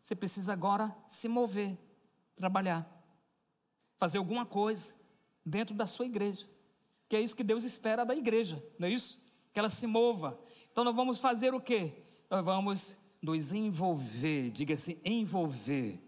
[0.00, 1.78] Você precisa agora se mover,
[2.34, 3.00] trabalhar
[4.00, 4.94] fazer alguma coisa
[5.44, 6.48] dentro da sua igreja.
[7.06, 9.22] Que é isso que Deus espera da igreja, não é isso?
[9.52, 10.40] Que ela se mova.
[10.72, 11.92] Então nós vamos fazer o quê?
[12.30, 16.00] Nós vamos nos envolver, diga-se envolver,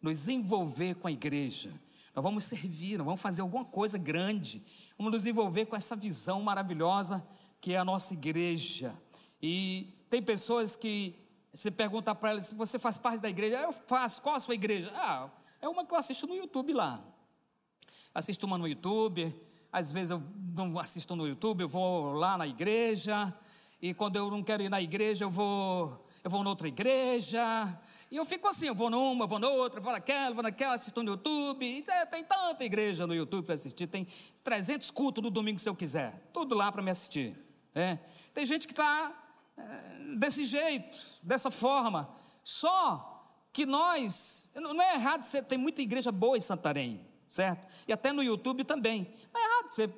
[0.00, 1.78] nos envolver com a igreja.
[2.14, 4.64] Nós vamos servir, nós vamos fazer alguma coisa grande.
[4.96, 7.26] Vamos nos envolver com essa visão maravilhosa
[7.60, 8.96] que é a nossa igreja.
[9.42, 11.14] E tem pessoas que
[11.56, 14.54] você pergunta para elas se você faz parte da igreja, eu faço, qual a sua
[14.54, 14.92] igreja?
[14.94, 15.28] Ah,
[15.60, 17.02] é uma que eu assisto no YouTube lá
[18.18, 19.34] assisto uma no YouTube,
[19.70, 20.22] às vezes eu
[20.54, 23.32] não assisto no YouTube, eu vou lá na igreja,
[23.80, 27.78] e quando eu não quero ir na igreja, eu vou, eu vou noutra igreja,
[28.10, 31.10] E eu fico assim, eu vou numa, vou noutra, vou naquela, vou naquela, assisto no
[31.10, 31.66] YouTube.
[31.66, 34.06] E tem tanta igreja no YouTube para assistir, tem
[34.44, 36.30] 300 cultos no domingo se eu quiser.
[36.32, 37.36] Tudo lá para me assistir.
[37.74, 37.98] É.
[38.32, 39.12] Tem gente que está
[40.18, 42.08] desse jeito, dessa forma.
[42.42, 43.12] Só
[43.52, 47.66] que nós, não é errado, você tem muita igreja boa em Santarém, certo?
[47.88, 49.14] E até no YouTube também.
[49.32, 49.92] Não é errado você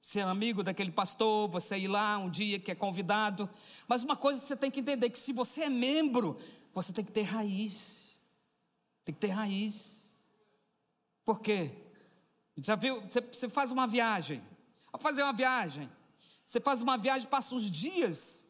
[0.00, 3.48] ser amigo daquele pastor, você ir lá um dia que é convidado.
[3.86, 6.38] Mas uma coisa que você tem que entender: que se você é membro,
[6.72, 8.16] você tem que ter raiz.
[9.04, 10.14] Tem que ter raiz.
[11.24, 11.72] Por quê?
[12.56, 13.00] Já viu?
[13.02, 14.42] Você, você faz uma viagem.
[14.92, 15.90] Ao fazer uma viagem,
[16.44, 18.41] você faz uma viagem, passa uns dias,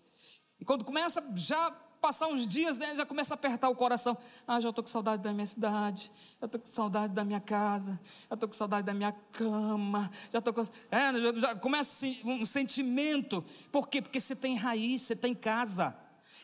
[0.62, 4.16] e quando começa já passar uns dias, né, já começa a apertar o coração.
[4.46, 7.98] Ah, já estou com saudade da minha cidade, já estou com saudade da minha casa,
[8.28, 10.62] já estou com saudade da minha cama, já estou com.
[10.88, 13.44] É, já, já começa um sentimento.
[13.72, 14.00] Por quê?
[14.00, 15.96] Porque você tem raiz, você tem casa.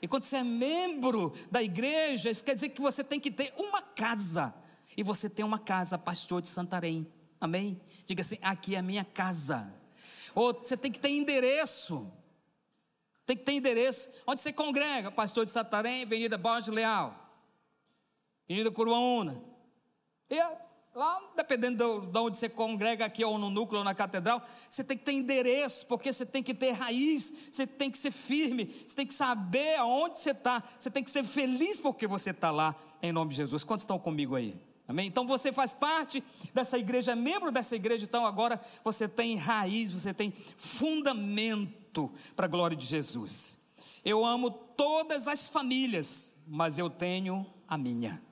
[0.03, 3.55] E quando você é membro da igreja, isso quer dizer que você tem que ter
[3.57, 4.53] uma casa.
[4.97, 7.07] E você tem uma casa, pastor de Santarém.
[7.41, 7.81] Amém?
[8.05, 9.73] Diga assim: aqui é a minha casa.
[10.35, 12.18] Ou você tem que ter endereço.
[13.29, 14.09] Tem que ter endereço.
[14.27, 15.11] Onde você congrega?
[15.11, 17.15] Pastor de Santarém, Avenida Borges Leal,
[18.49, 19.45] Avenida Curuaúna.
[20.31, 20.41] E
[20.95, 24.97] lá, dependendo de onde você congrega, aqui ou no núcleo ou na catedral, você tem
[24.97, 28.97] que ter endereço, porque você tem que ter raiz, você tem que ser firme, você
[28.97, 32.75] tem que saber aonde você está, você tem que ser feliz porque você está lá,
[33.03, 33.63] em nome de Jesus.
[33.63, 34.57] Quantos estão comigo aí?
[34.89, 35.07] Amém?
[35.07, 39.91] Então você faz parte dessa igreja, é membro dessa igreja, então agora você tem raiz,
[39.93, 41.88] você tem fundamento
[42.37, 43.59] para a glória de Jesus.
[44.05, 48.23] Eu amo todas as famílias, mas eu tenho a minha.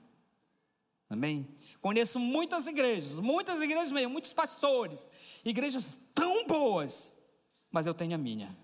[1.09, 1.47] Amém?
[1.81, 5.09] Conheço muitas igrejas, muitas igrejas mesmo, muitos pastores,
[5.43, 7.15] igrejas tão boas,
[7.71, 8.57] mas eu tenho a minha.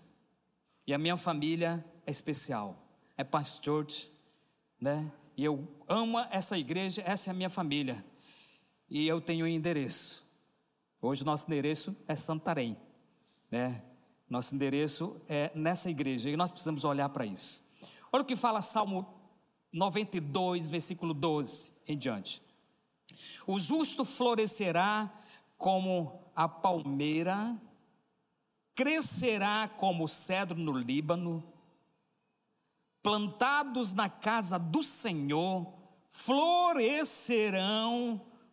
[0.85, 2.77] E a minha família é especial.
[3.15, 3.87] É pastor,
[4.79, 5.09] né?
[5.37, 8.03] E eu amo essa igreja, essa é a minha família.
[8.89, 10.23] E eu tenho um endereço.
[11.01, 12.77] Hoje o nosso endereço é Santarém,
[13.49, 13.81] né?
[14.33, 17.63] Nosso endereço é nessa igreja e nós precisamos olhar para isso.
[18.11, 19.07] Olha o que fala Salmo
[19.71, 22.41] 92, versículo 12 em diante.
[23.45, 25.13] O justo florescerá
[25.55, 27.55] como a palmeira,
[28.73, 31.43] crescerá como o cedro no Líbano,
[33.03, 35.71] plantados na casa do Senhor,
[36.09, 37.39] florescerão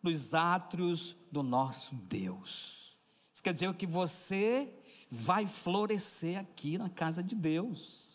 [0.03, 2.95] nos átrios do nosso Deus.
[3.33, 4.71] Isso quer dizer que você
[5.13, 8.11] vai florescer aqui na casa de Deus.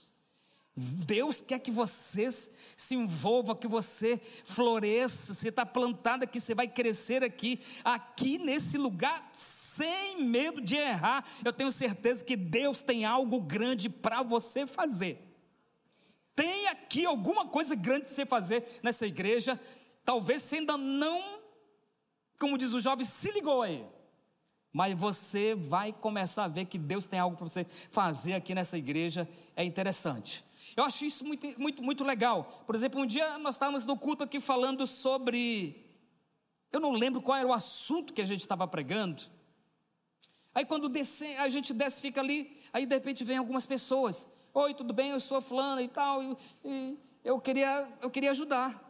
[0.74, 2.28] Deus quer que você
[2.74, 5.34] se envolva, que você floresça.
[5.34, 11.24] Você está plantado aqui, você vai crescer aqui, aqui nesse lugar, sem medo de errar.
[11.44, 15.22] Eu tenho certeza que Deus tem algo grande para você fazer.
[16.34, 19.60] Tem aqui alguma coisa grande para você fazer nessa igreja.
[20.02, 21.40] Talvez você ainda não,
[22.38, 23.95] como diz o jovem, se ligou aí
[24.76, 28.76] mas você vai começar a ver que Deus tem algo para você fazer aqui nessa
[28.76, 30.44] igreja, é interessante.
[30.76, 32.62] Eu acho isso muito, muito, muito legal.
[32.66, 35.82] Por exemplo, um dia nós estávamos no culto aqui falando sobre.
[36.70, 39.22] Eu não lembro qual era o assunto que a gente estava pregando.
[40.54, 44.28] Aí quando desce, a gente desce, fica ali, aí de repente vem algumas pessoas.
[44.52, 45.12] Oi, tudo bem?
[45.12, 46.22] Eu sou fulano e tal.
[46.22, 48.85] E, e eu, queria, eu queria ajudar.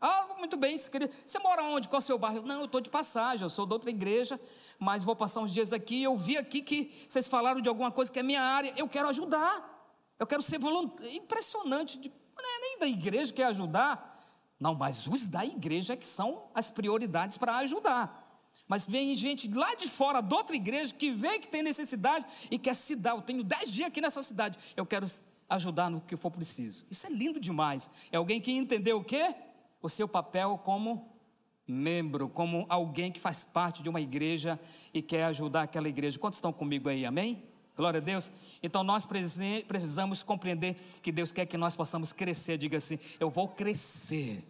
[0.00, 0.78] Ah, muito bem.
[0.78, 1.88] Você, mora onde?
[1.88, 2.42] Qual é o seu bairro?
[2.42, 4.40] Não, eu estou de passagem, eu sou de outra igreja
[4.80, 6.02] mas vou passar uns dias aqui.
[6.02, 8.72] Eu vi aqui que vocês falaram de alguma coisa que é minha área.
[8.78, 9.78] Eu quero ajudar.
[10.18, 11.12] Eu quero ser voluntário.
[11.12, 11.98] Impressionante.
[11.98, 14.18] De, não é nem da igreja que é ajudar.
[14.58, 18.26] Não, mas os da igreja é que são as prioridades para ajudar.
[18.66, 22.58] Mas vem gente lá de fora, de outra igreja, que vê que tem necessidade e
[22.58, 23.10] quer se dar.
[23.10, 24.58] Eu tenho dez dias aqui nessa cidade.
[24.74, 25.06] Eu quero
[25.50, 26.86] ajudar no que for preciso.
[26.90, 27.90] Isso é lindo demais.
[28.10, 29.34] É alguém que entendeu o quê?
[29.82, 31.10] O seu papel como
[31.66, 34.58] membro, como alguém que faz parte de uma igreja
[34.92, 36.18] e quer ajudar aquela igreja.
[36.18, 37.06] Quantos estão comigo aí?
[37.06, 37.44] Amém?
[37.76, 38.30] Glória a Deus.
[38.62, 42.58] Então nós precisamos compreender que Deus quer que nós possamos crescer.
[42.58, 44.44] Diga assim: eu vou crescer.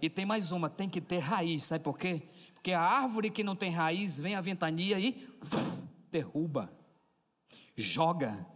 [0.00, 1.64] E tem mais uma, tem que ter raiz.
[1.64, 2.22] Sabe por quê?
[2.54, 5.28] Porque a árvore que não tem raiz vem a ventania e
[6.12, 6.70] derruba,
[7.76, 8.46] joga.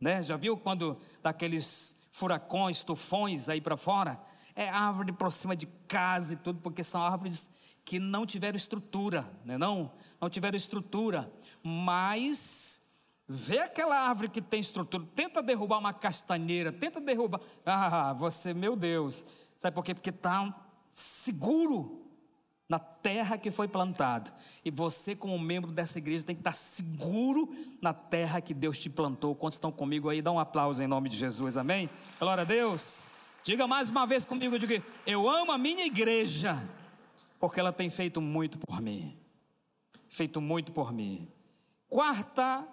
[0.00, 0.22] Né?
[0.22, 4.20] Já viu quando daqueles furacões, tufões aí para fora?
[4.54, 7.50] É árvore por cima de casa e tudo, porque são árvores
[7.84, 9.58] que não tiveram estrutura, né?
[9.58, 11.32] não, não tiveram estrutura,
[11.62, 12.80] mas
[13.26, 18.76] vê aquela árvore que tem estrutura, tenta derrubar uma castanheira, tenta derrubar, ah, você, meu
[18.76, 19.94] Deus, sabe por quê?
[19.94, 20.54] Porque está
[20.92, 22.06] seguro
[22.68, 24.32] na terra que foi plantado,
[24.64, 28.88] e você como membro dessa igreja tem que estar seguro na terra que Deus te
[28.88, 31.90] plantou, quantos estão comigo aí, dá um aplauso em nome de Jesus, amém?
[32.20, 33.09] Glória a Deus.
[33.42, 36.62] Diga mais uma vez comigo, diga, eu amo a minha igreja,
[37.38, 39.18] porque ela tem feito muito por mim.
[40.08, 41.26] Feito muito por mim.
[41.88, 42.66] Quarta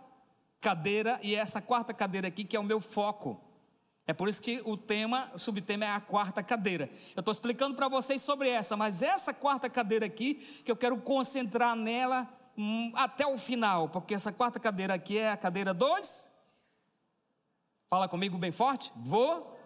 [0.60, 3.42] cadeira, e essa quarta cadeira aqui que é o meu foco.
[4.06, 6.90] É por isso que o tema, o subtema é a quarta cadeira.
[7.16, 10.98] Eu estou explicando para vocês sobre essa, mas essa quarta cadeira aqui, que eu quero
[11.00, 12.28] concentrar nela
[12.58, 16.30] hum, até o final, porque essa quarta cadeira aqui é a cadeira dos.
[17.90, 18.92] Fala comigo bem forte.
[18.96, 19.57] Vou.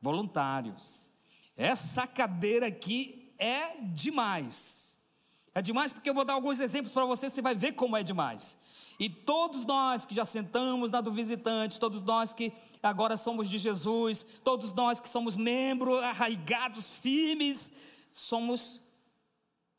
[0.00, 1.12] Voluntários.
[1.56, 4.96] Essa cadeira aqui é demais.
[5.54, 8.02] É demais porque eu vou dar alguns exemplos para você, você vai ver como é
[8.02, 8.56] demais.
[8.98, 13.58] E todos nós que já sentamos na do visitante, todos nós que agora somos de
[13.58, 17.72] Jesus, todos nós que somos membros arraigados, firmes,
[18.10, 18.82] somos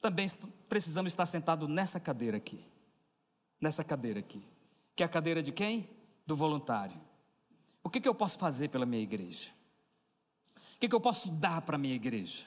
[0.02, 0.28] também
[0.68, 2.60] precisamos estar sentados nessa cadeira aqui.
[3.62, 4.44] Nessa cadeira aqui.
[4.96, 5.88] Que é a cadeira de quem?
[6.26, 7.00] Do voluntário.
[7.84, 9.52] O que, que eu posso fazer pela minha igreja?
[10.82, 12.46] Que, que eu posso dar para a minha igreja?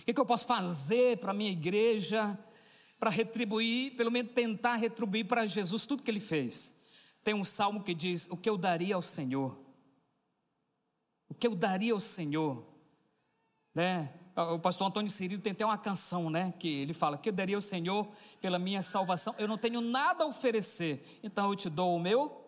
[0.00, 2.38] O que, que eu posso fazer para a minha igreja?
[3.02, 6.72] para retribuir, pelo menos tentar retribuir para Jesus tudo que ele fez.
[7.24, 9.58] Tem um salmo que diz: O que eu daria ao Senhor?
[11.28, 12.64] O que eu daria ao Senhor?
[13.74, 14.14] Né?
[14.52, 16.54] O pastor Antônio Cirilo tem até uma canção, né?
[16.60, 18.08] Que ele fala: Que eu daria ao Senhor
[18.40, 19.34] pela minha salvação?
[19.36, 22.40] Eu não tenho nada a oferecer, então eu te dou o meu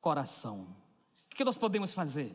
[0.00, 0.74] coração.
[1.30, 2.34] O que nós podemos fazer?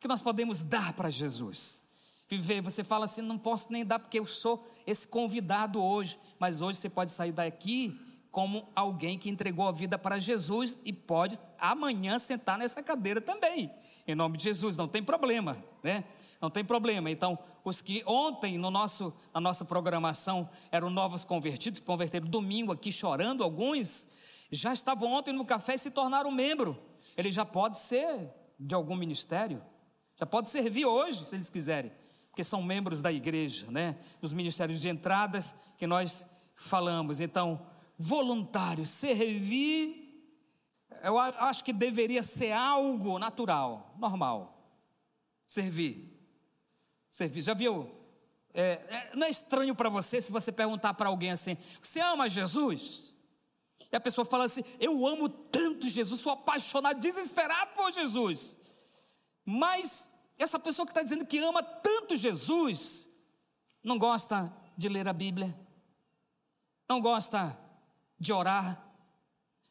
[0.00, 1.84] Que nós podemos dar para Jesus?
[2.30, 2.60] viver.
[2.62, 6.18] Você fala assim: não posso nem dar porque eu sou esse convidado hoje.
[6.38, 10.92] Mas hoje você pode sair daqui como alguém que entregou a vida para Jesus e
[10.92, 13.70] pode amanhã sentar nessa cadeira também.
[14.06, 16.04] Em nome de Jesus, não tem problema, né?
[16.40, 17.10] Não tem problema.
[17.10, 22.92] Então, os que ontem no nosso, na nossa programação eram novos convertidos, converteram domingo aqui
[22.92, 24.08] chorando, alguns
[24.50, 26.80] já estavam ontem no café e se tornaram membro.
[27.16, 29.62] Ele já pode ser de algum ministério,
[30.20, 31.90] já pode servir hoje, se eles quiserem
[32.30, 33.98] porque são membros da igreja, né?
[34.22, 37.20] Nos ministérios de entradas que nós falamos.
[37.20, 37.66] Então,
[37.98, 40.24] voluntário, servir,
[41.02, 44.56] eu acho que deveria ser algo natural, normal.
[45.44, 46.16] Servir.
[47.08, 47.42] Servir.
[47.42, 47.90] Já viu?
[48.54, 52.28] É, é, não é estranho para você se você perguntar para alguém assim: Você ama
[52.28, 53.14] Jesus?
[53.92, 58.56] E a pessoa fala assim: Eu amo tanto Jesus, sou apaixonado, desesperado por Jesus.
[59.44, 60.09] Mas
[60.42, 63.10] essa pessoa que está dizendo que ama tanto Jesus,
[63.84, 65.54] não gosta de ler a Bíblia,
[66.88, 67.58] não gosta
[68.18, 68.82] de orar,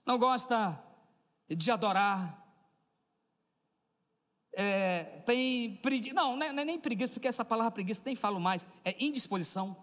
[0.06, 0.80] não gosta
[1.50, 2.40] de adorar,
[4.54, 8.16] é, tem preguiça, não, não é, não é nem preguiça, porque essa palavra preguiça nem
[8.16, 9.76] falo mais, é indisposição,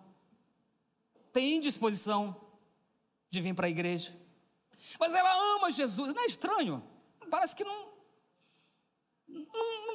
[1.33, 2.41] tem indisposição
[3.29, 4.17] de vir para a igreja,
[5.01, 6.83] mas ela ama Jesus, não é estranho,
[7.29, 7.96] parece que não,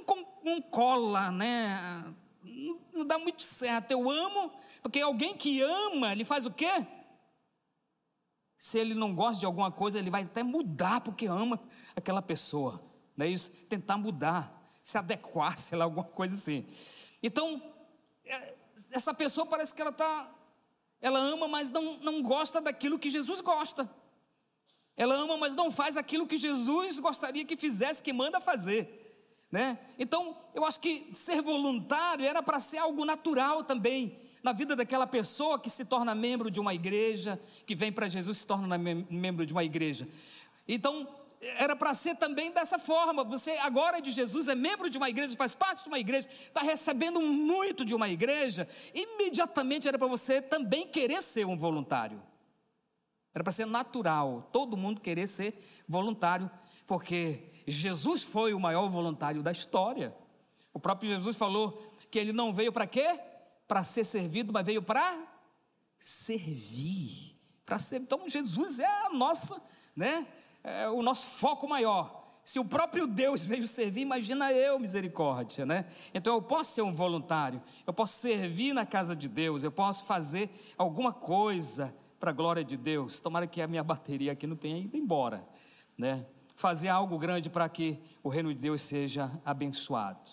[0.07, 2.13] não, não, cola, né?
[2.43, 3.91] Não, não dá muito certo.
[3.91, 6.85] Eu amo, porque alguém que ama, ele faz o quê?
[8.57, 11.59] Se ele não gosta de alguma coisa, ele vai até mudar porque ama
[11.95, 12.81] aquela pessoa.
[13.17, 13.51] Não é isso?
[13.67, 16.65] Tentar mudar, se adequar, sei lá, alguma coisa assim.
[17.23, 17.61] Então,
[18.25, 18.53] é,
[18.91, 20.29] essa pessoa parece que ela está.
[20.99, 23.89] Ela ama, mas não, não gosta daquilo que Jesus gosta.
[24.95, 29.00] Ela ama, mas não faz aquilo que Jesus gostaria que fizesse, que manda fazer.
[29.51, 29.77] Né?
[29.99, 35.05] Então, eu acho que ser voluntário era para ser algo natural também na vida daquela
[35.05, 39.45] pessoa que se torna membro de uma igreja, que vem para Jesus se torna membro
[39.45, 40.07] de uma igreja.
[40.67, 41.07] Então,
[41.41, 43.23] era para ser também dessa forma.
[43.23, 46.27] Você agora é de Jesus, é membro de uma igreja, faz parte de uma igreja,
[46.29, 52.21] está recebendo muito de uma igreja, imediatamente era para você também querer ser um voluntário.
[53.33, 56.49] Era para ser natural, todo mundo querer ser voluntário,
[56.85, 60.15] porque Jesus foi o maior voluntário da história.
[60.73, 63.19] O próprio Jesus falou que ele não veio para quê?
[63.67, 65.17] Para ser servido, mas veio para
[65.99, 67.37] servir.
[67.65, 68.01] Para ser.
[68.01, 69.61] Então Jesus é a nossa,
[69.95, 70.27] né?
[70.63, 72.21] É o nosso foco maior.
[72.43, 75.85] Se o próprio Deus veio servir, imagina eu, misericórdia, né?
[76.13, 80.05] Então eu posso ser um voluntário, eu posso servir na casa de Deus, eu posso
[80.05, 83.19] fazer alguma coisa para a glória de Deus.
[83.19, 85.47] Tomara que a minha bateria aqui não tenha ido embora,
[85.97, 86.25] né?
[86.55, 90.31] Fazer algo grande para que o reino de Deus seja abençoado.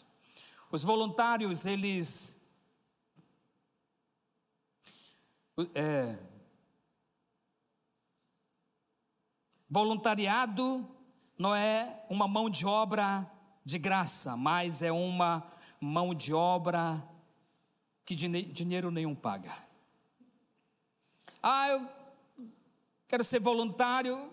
[0.71, 2.37] Os voluntários, eles.
[5.75, 6.17] É,
[9.69, 10.89] voluntariado
[11.37, 13.31] não é uma mão de obra
[13.65, 15.51] de graça, mas é uma
[15.81, 17.03] mão de obra
[18.05, 19.55] que dinheiro nenhum paga.
[21.43, 21.89] Ah, eu
[23.07, 24.33] quero ser voluntário,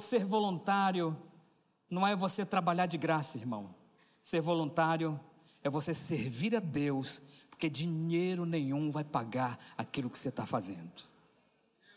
[0.00, 1.16] Ser voluntário
[1.88, 3.74] não é você trabalhar de graça, irmão.
[4.22, 5.18] Ser voluntário
[5.62, 10.90] é você servir a Deus, porque dinheiro nenhum vai pagar aquilo que você está fazendo.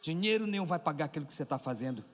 [0.02, 2.06] Dinheiro nenhum vai pagar aquilo que você está fazendo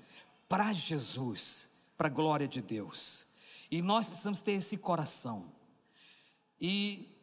[0.47, 3.28] para Jesus, para a glória de Deus.
[3.70, 5.45] E nós precisamos ter esse coração.
[6.60, 7.18] E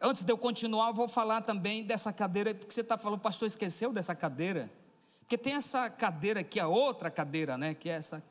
[0.00, 3.46] antes de eu continuar, eu vou falar também dessa cadeira, porque você está falando, pastor,
[3.46, 4.72] esqueceu dessa cadeira?
[5.28, 7.74] Porque tem essa cadeira aqui, a outra cadeira, né?
[7.74, 8.24] Que é essa,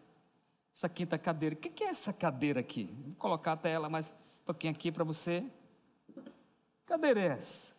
[0.73, 1.53] essa quinta cadeira.
[1.53, 2.85] O que é essa cadeira aqui?
[2.85, 5.45] Vou colocar até ela mais um pouquinho aqui para você.
[6.87, 7.75] Cadeira é essa?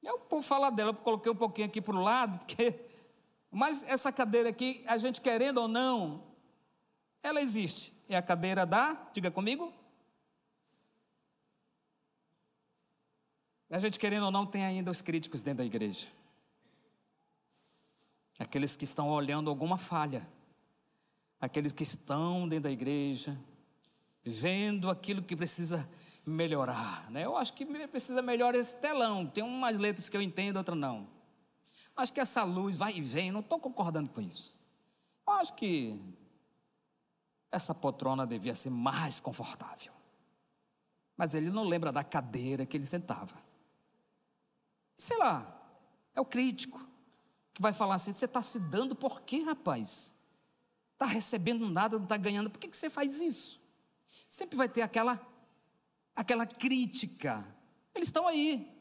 [0.00, 2.78] Eu vou falar dela, eu coloquei um pouquinho aqui para o lado, porque.
[3.50, 6.22] Mas essa cadeira aqui, a gente querendo ou não,
[7.24, 7.92] ela existe.
[8.08, 9.72] É a cadeira da, diga comigo.
[13.68, 16.06] A gente querendo ou não, tem ainda os críticos dentro da igreja
[18.38, 20.26] aqueles que estão olhando alguma falha,
[21.40, 23.38] aqueles que estão dentro da igreja,
[24.22, 25.88] vendo aquilo que precisa
[26.24, 27.10] melhorar.
[27.10, 27.24] Né?
[27.24, 29.26] Eu acho que precisa melhorar esse telão.
[29.26, 31.08] Tem umas letras que eu entendo, outras não.
[31.96, 34.56] Acho que essa luz vai e vem, não estou concordando com isso.
[35.26, 36.00] Eu acho que
[37.50, 39.92] essa poltrona devia ser mais confortável.
[41.16, 43.34] Mas ele não lembra da cadeira que ele sentava.
[44.96, 45.60] Sei lá,
[46.14, 46.87] é o crítico
[47.58, 50.14] que vai falar assim: você está se dando por quê, rapaz?
[50.92, 53.60] Está recebendo nada, não está ganhando, por que, que você faz isso?
[54.28, 55.20] Sempre vai ter aquela,
[56.14, 57.44] aquela crítica.
[57.94, 58.72] Eles estão aí.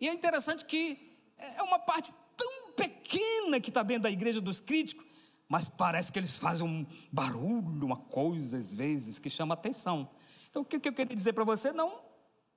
[0.00, 4.60] E é interessante que é uma parte tão pequena que está dentro da igreja dos
[4.60, 5.04] críticos,
[5.48, 10.08] mas parece que eles fazem um barulho, uma coisa às vezes que chama atenção.
[10.48, 11.72] Então o que eu queria dizer para você?
[11.72, 12.00] Não,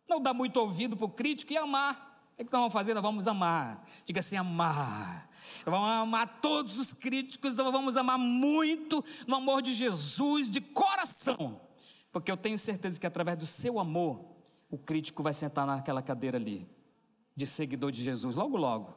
[0.08, 2.13] não dá muito ouvido para o crítico e amar.
[2.34, 2.94] O que nós vamos fazer?
[2.94, 3.86] Nós vamos amar.
[4.06, 5.30] Diga assim: amar.
[5.66, 11.62] Vamos amar todos os críticos, nós vamos amar muito no amor de Jesus, de coração.
[12.12, 14.26] Porque eu tenho certeza que através do seu amor,
[14.70, 16.68] o crítico vai sentar naquela cadeira ali,
[17.36, 18.94] de seguidor de Jesus, logo, logo.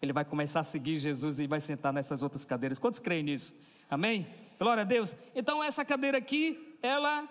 [0.00, 2.78] Ele vai começar a seguir Jesus e vai sentar nessas outras cadeiras.
[2.78, 3.54] Quantos creem nisso?
[3.90, 4.26] Amém?
[4.58, 5.16] Glória a Deus.
[5.34, 7.28] Então, essa cadeira aqui, ela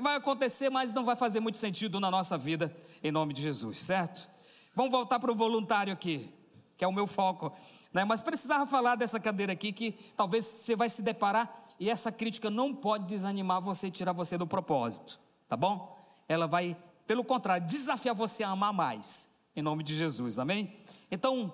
[0.00, 3.78] vai acontecer, mas não vai fazer muito sentido na nossa vida, em nome de Jesus,
[3.78, 4.31] certo?
[4.74, 6.32] Vamos voltar para o voluntário aqui,
[6.76, 7.52] que é o meu foco.
[7.92, 8.04] Né?
[8.04, 12.48] Mas precisava falar dessa cadeira aqui, que talvez você vai se deparar, e essa crítica
[12.48, 15.98] não pode desanimar você e tirar você do propósito, tá bom?
[16.28, 20.80] Ela vai, pelo contrário, desafiar você a amar mais, em nome de Jesus, amém?
[21.10, 21.52] Então,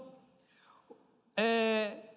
[1.37, 2.09] é,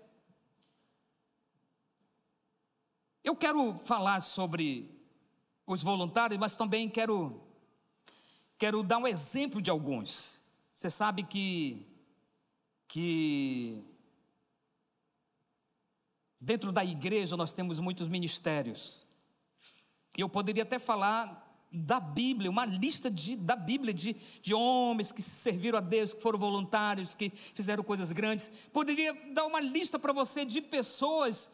[3.24, 5.00] eu quero falar sobre
[5.66, 7.42] os voluntários, mas também quero,
[8.58, 10.41] quero dar um exemplo de alguns.
[10.82, 11.86] Você sabe que,
[12.88, 13.84] que
[16.40, 19.06] dentro da igreja nós temos muitos ministérios.
[20.18, 25.12] E eu poderia até falar da Bíblia, uma lista de, da Bíblia de, de homens
[25.12, 28.52] que serviram a Deus, que foram voluntários, que fizeram coisas grandes.
[28.74, 31.52] Poderia dar uma lista para você de pessoas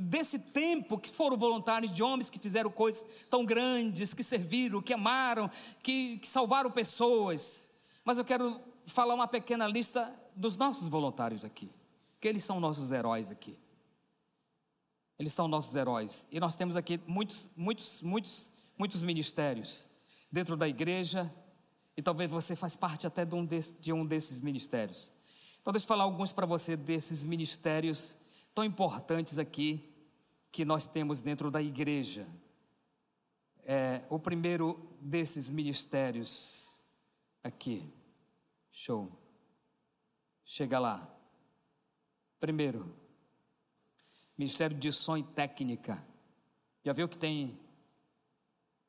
[0.00, 4.94] desse tempo que foram voluntários, de homens que fizeram coisas tão grandes, que serviram, que
[4.94, 5.50] amaram,
[5.82, 7.70] que, que salvaram pessoas.
[8.04, 11.70] Mas eu quero falar uma pequena lista dos nossos voluntários aqui,
[12.20, 13.58] que eles são nossos heróis aqui.
[15.18, 16.26] Eles são nossos heróis.
[16.30, 19.88] E nós temos aqui muitos, muitos, muitos, muitos ministérios
[20.30, 21.32] dentro da igreja,
[21.96, 25.12] e talvez você faz parte até de um, desse, de um desses ministérios.
[25.60, 28.16] Então, deixa eu falar alguns para você desses ministérios
[28.54, 29.88] tão importantes aqui
[30.50, 32.26] que nós temos dentro da igreja.
[33.64, 36.61] É, o primeiro desses ministérios
[37.42, 37.92] aqui.
[38.70, 39.10] Show.
[40.44, 41.08] Chega lá.
[42.40, 42.94] Primeiro,
[44.36, 46.04] Ministério de Som e Técnica.
[46.84, 47.58] Já viu que tem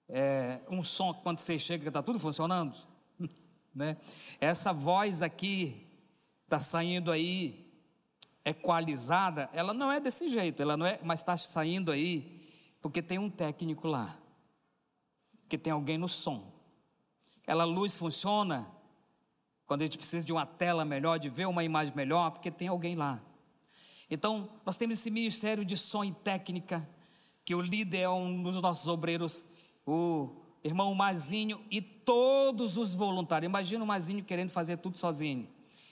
[0.09, 2.77] é, um som quando você chega está tudo funcionando?
[3.73, 3.97] né?
[4.39, 5.87] Essa voz aqui
[6.45, 7.71] está saindo aí
[8.45, 12.43] equalizada, ela não é desse jeito, ela não é, mas está saindo aí
[12.81, 14.19] porque tem um técnico lá,
[15.47, 16.52] que tem alguém no som.
[17.43, 18.65] Aquela luz funciona
[19.65, 22.69] quando a gente precisa de uma tela melhor, de ver uma imagem melhor, porque tem
[22.69, 23.21] alguém lá.
[24.09, 26.87] Então, nós temos esse ministério de som e técnica,
[27.43, 29.43] que o líder é um dos nossos obreiros,
[29.85, 30.29] o
[30.63, 33.49] irmão Mazinho e todos os voluntários.
[33.49, 35.49] Imagina o Mazinho querendo fazer tudo sozinho.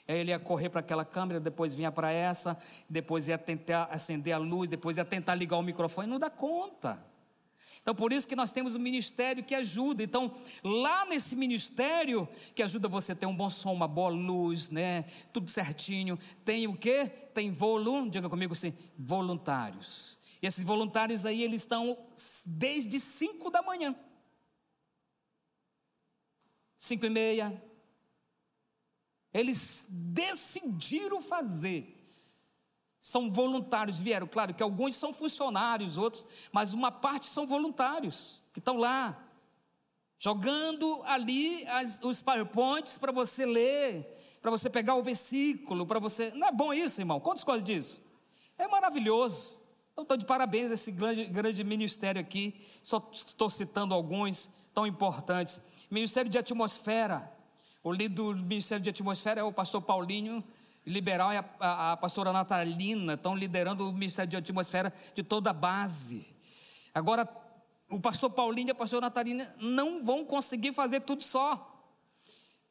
[0.08, 2.58] Ele ia correr para aquela câmera, depois vinha para essa,
[2.89, 7.11] depois ia tentar acender a luz, depois ia tentar ligar o microfone, não dá conta.
[7.82, 10.03] Então, por isso que nós temos um ministério que ajuda.
[10.03, 14.69] Então, lá nesse ministério, que ajuda você a ter um bom som, uma boa luz,
[14.69, 15.05] né?
[15.34, 16.17] Tudo certinho.
[16.45, 17.07] Tem o quê?
[17.34, 20.19] Tem volum, diga comigo assim, voluntários.
[20.41, 21.97] E esses voluntários aí, eles estão
[22.45, 23.95] desde 5 da manhã.
[26.77, 27.63] cinco e meia.
[29.34, 32.01] Eles decidiram fazer.
[33.02, 34.28] São voluntários, vieram.
[34.28, 39.28] Claro que alguns são funcionários, outros, mas uma parte são voluntários que estão lá,
[40.20, 46.30] jogando ali as, os PowerPoints para você ler, para você pegar o versículo, para você.
[46.36, 47.20] Não é bom isso, irmão?
[47.20, 47.99] Quantos gostam disso?
[48.56, 49.60] É maravilhoso.
[49.93, 52.62] Então, estou de parabéns a esse grande, grande ministério aqui.
[52.84, 55.60] Só estou citando alguns tão importantes.
[55.89, 57.32] Ministério de Atmosfera.
[57.84, 60.43] O líder do Ministério de Atmosfera é o pastor Paulinho
[60.86, 63.13] Liberal e a, a, a pastora Natalina.
[63.13, 66.27] Estão liderando o Ministério de Atmosfera de toda a base.
[66.93, 67.27] Agora,
[67.89, 71.67] o pastor Paulinho e a pastora Natalina não vão conseguir fazer tudo só.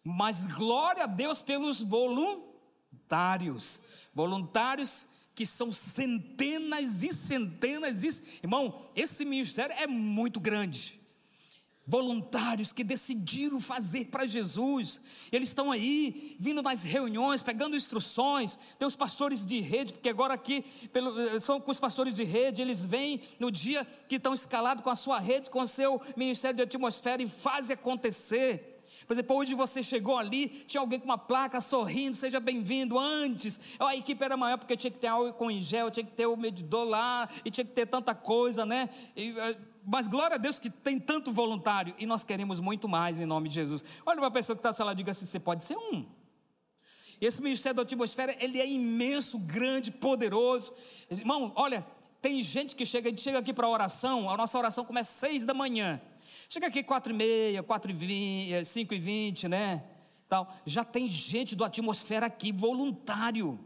[0.03, 3.81] Mas glória a Deus pelos voluntários.
[4.15, 8.05] Voluntários que são centenas e centenas.
[8.05, 8.23] E...
[8.43, 11.00] Irmão, esse ministério é muito grande
[11.91, 15.01] voluntários que decidiram fazer para Jesus.
[15.33, 18.57] Eles estão aí, vindo nas reuniões, pegando instruções.
[18.79, 20.63] Tem os pastores de rede, porque agora aqui
[20.93, 24.91] pelo, são com os pastores de rede, eles vêm no dia que estão escalados com
[24.91, 28.79] a sua rede, com o seu ministério de atmosfera e fazem acontecer.
[29.05, 32.97] Por exemplo, hoje você chegou ali, tinha alguém com uma placa sorrindo, seja bem-vindo.
[32.97, 36.27] Antes, a equipe era maior porque tinha que ter álcool com gel, tinha que ter
[36.27, 38.89] o medidor lá, e tinha que ter tanta coisa, né?
[39.17, 39.57] E, eh,
[39.91, 43.49] mas glória a Deus que tem tanto voluntário e nós queremos muito mais em nome
[43.49, 43.85] de Jesus.
[44.07, 46.07] Olha uma pessoa que está do seu e diga assim: você pode ser um.
[47.21, 50.73] Esse ministério da atmosfera, ele é imenso, grande, poderoso.
[51.11, 51.85] Irmão, olha,
[52.23, 55.45] tem gente que chega, chega aqui para a oração, a nossa oração começa às seis
[55.45, 56.01] da manhã.
[56.49, 59.83] Chega aqui quatro e meia, quatro e vinte, eh, cinco e vinte, né?
[60.29, 60.55] Tal.
[60.65, 63.59] Já tem gente do atmosfera aqui, voluntário.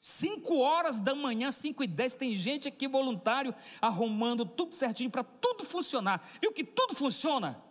[0.00, 5.24] 5 horas da manhã, 5 e 10, tem gente aqui voluntário arrumando tudo certinho para
[5.24, 6.24] tudo funcionar.
[6.40, 7.62] Viu que tudo funciona?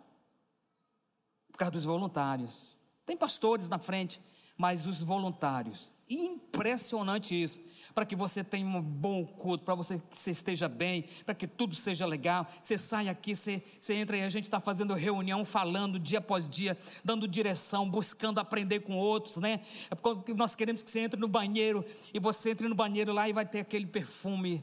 [1.50, 2.76] Por causa dos voluntários.
[3.06, 4.20] Tem pastores na frente,
[4.56, 5.92] mas os voluntários.
[6.08, 7.60] Impressionante isso
[7.96, 11.46] para que você tenha um bom culto, para você que você esteja bem, para que
[11.46, 12.46] tudo seja legal.
[12.60, 16.46] Você sai aqui, você, você entra e a gente está fazendo reunião, falando dia após
[16.46, 19.62] dia, dando direção, buscando aprender com outros, né?
[19.90, 21.82] É porque nós queremos que você entre no banheiro
[22.12, 24.62] e você entre no banheiro lá e vai ter aquele perfume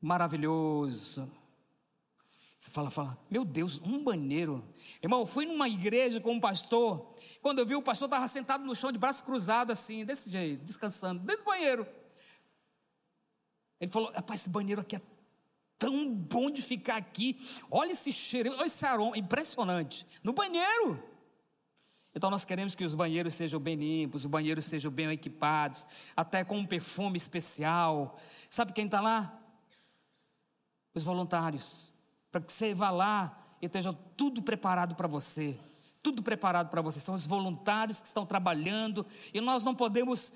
[0.00, 1.30] maravilhoso.
[2.58, 4.64] Você fala, fala, meu Deus, um banheiro.
[5.00, 7.14] Irmão, eu fui numa igreja com um pastor.
[7.40, 10.64] Quando eu vi o pastor estava sentado no chão de braço cruzado, assim, desse jeito,
[10.64, 11.86] descansando, dentro do banheiro.
[13.80, 15.02] Ele falou: rapaz, esse banheiro aqui é
[15.78, 17.38] tão bom de ficar aqui.
[17.70, 20.06] Olha esse cheiro, olha esse aroma, impressionante.
[20.22, 21.02] No banheiro.
[22.14, 26.42] Então nós queremos que os banheiros sejam bem limpos, os banheiros sejam bem equipados, até
[26.42, 28.18] com um perfume especial.
[28.48, 29.38] Sabe quem está lá?
[30.94, 31.92] Os voluntários.
[32.32, 35.58] Para que você vá lá e esteja tudo preparado para você
[36.06, 37.00] tudo preparado para você.
[37.00, 39.04] São os voluntários que estão trabalhando,
[39.34, 40.32] e nós não podemos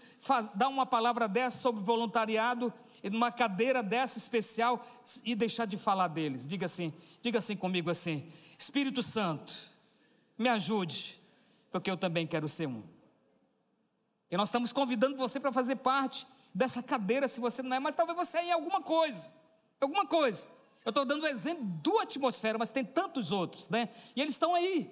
[0.53, 2.75] dar uma palavra dessa sobre voluntariado
[3.09, 4.85] numa cadeira dessa especial
[5.25, 6.47] e deixar de falar deles.
[6.47, 6.93] Diga assim,
[7.23, 9.55] diga assim comigo assim: Espírito Santo,
[10.37, 11.21] me ajude,
[11.71, 12.83] porque eu também quero ser um.
[14.31, 17.95] E nós estamos convidando você para fazer parte dessa cadeira, se você não é, mas
[17.95, 19.33] talvez você é em alguma coisa,
[19.81, 20.49] alguma coisa.
[20.85, 23.89] Eu estou dando o exemplo do atmosfera, mas tem tantos outros, né?
[24.17, 24.91] E eles estão aí,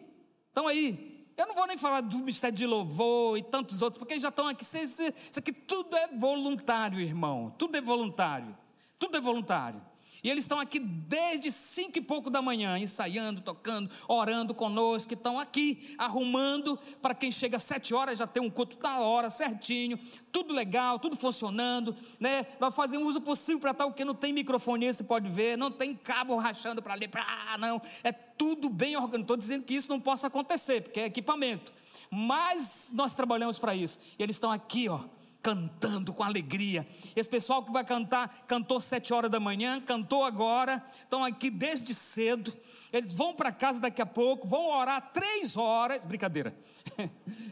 [0.48, 1.17] estão aí.
[1.38, 4.48] Eu não vou nem falar do mistério de louvor e tantos outros, porque já estão
[4.48, 4.64] aqui.
[4.64, 7.54] Isso aqui tudo é voluntário, irmão.
[7.56, 8.58] Tudo é voluntário.
[8.98, 9.80] Tudo é voluntário.
[10.22, 15.38] E eles estão aqui desde cinco e pouco da manhã, ensaiando, tocando, orando conosco, estão
[15.38, 19.98] aqui arrumando para quem chega às sete horas já tem um culto da hora, certinho,
[20.32, 22.46] tudo legal, tudo funcionando, né?
[22.60, 25.70] Nós fazemos o uso possível para tal que não tem microfone, você pode ver, não
[25.70, 29.22] tem cabo rachando para ali, para ah, não, é tudo bem organizado.
[29.22, 31.72] Estou dizendo que isso não possa acontecer, porque é equipamento.
[32.10, 33.98] Mas nós trabalhamos para isso.
[34.18, 35.00] E eles estão aqui, ó,
[35.48, 36.86] cantando com alegria.
[37.16, 41.94] Esse pessoal que vai cantar, cantou sete horas da manhã, cantou agora, estão aqui desde
[41.94, 42.54] cedo.
[42.92, 46.04] Eles vão para casa daqui a pouco, vão orar três horas.
[46.04, 46.54] Brincadeira.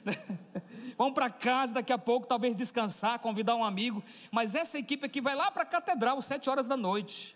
[0.99, 4.05] vão para casa daqui a pouco, talvez descansar, convidar um amigo.
[4.31, 7.35] Mas essa equipe aqui vai lá para a catedral, sete horas da noite.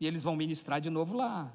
[0.00, 1.52] E eles vão ministrar de novo lá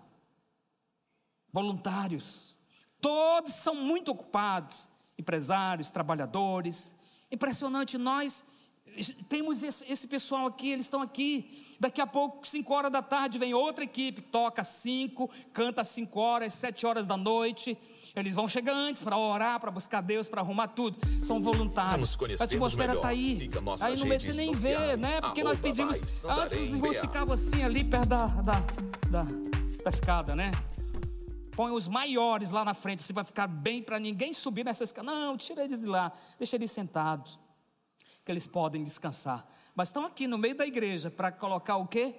[1.56, 2.58] voluntários,
[3.00, 6.98] todos são muito ocupados, empresários, trabalhadores.
[7.36, 8.46] Impressionante, nós
[9.28, 11.62] temos esse, esse, pessoal aqui, eles estão aqui.
[11.78, 16.54] Daqui a pouco, 5 horas da tarde, vem outra equipe, toca 5, canta 5 horas,
[16.54, 17.78] 7 horas da noite.
[18.16, 20.98] Eles vão chegar antes para orar, para buscar Deus, para arrumar tudo.
[21.22, 22.18] São voluntários.
[22.40, 23.50] A atmosfera está aí.
[23.82, 25.20] Aí meio você nem vê, né?
[25.20, 26.24] Porque nós pedimos.
[26.24, 28.64] Antes os irmãos ficavam assim ali perto da, da,
[29.10, 29.24] da,
[29.84, 30.52] da escada, né?
[31.56, 35.10] Põe os maiores lá na frente, assim, para ficar bem, para ninguém subir nessa escada.
[35.10, 37.40] Não, tira eles de lá, deixa eles sentados,
[38.24, 39.48] que eles podem descansar.
[39.74, 42.16] Mas estão aqui no meio da igreja para colocar o quê?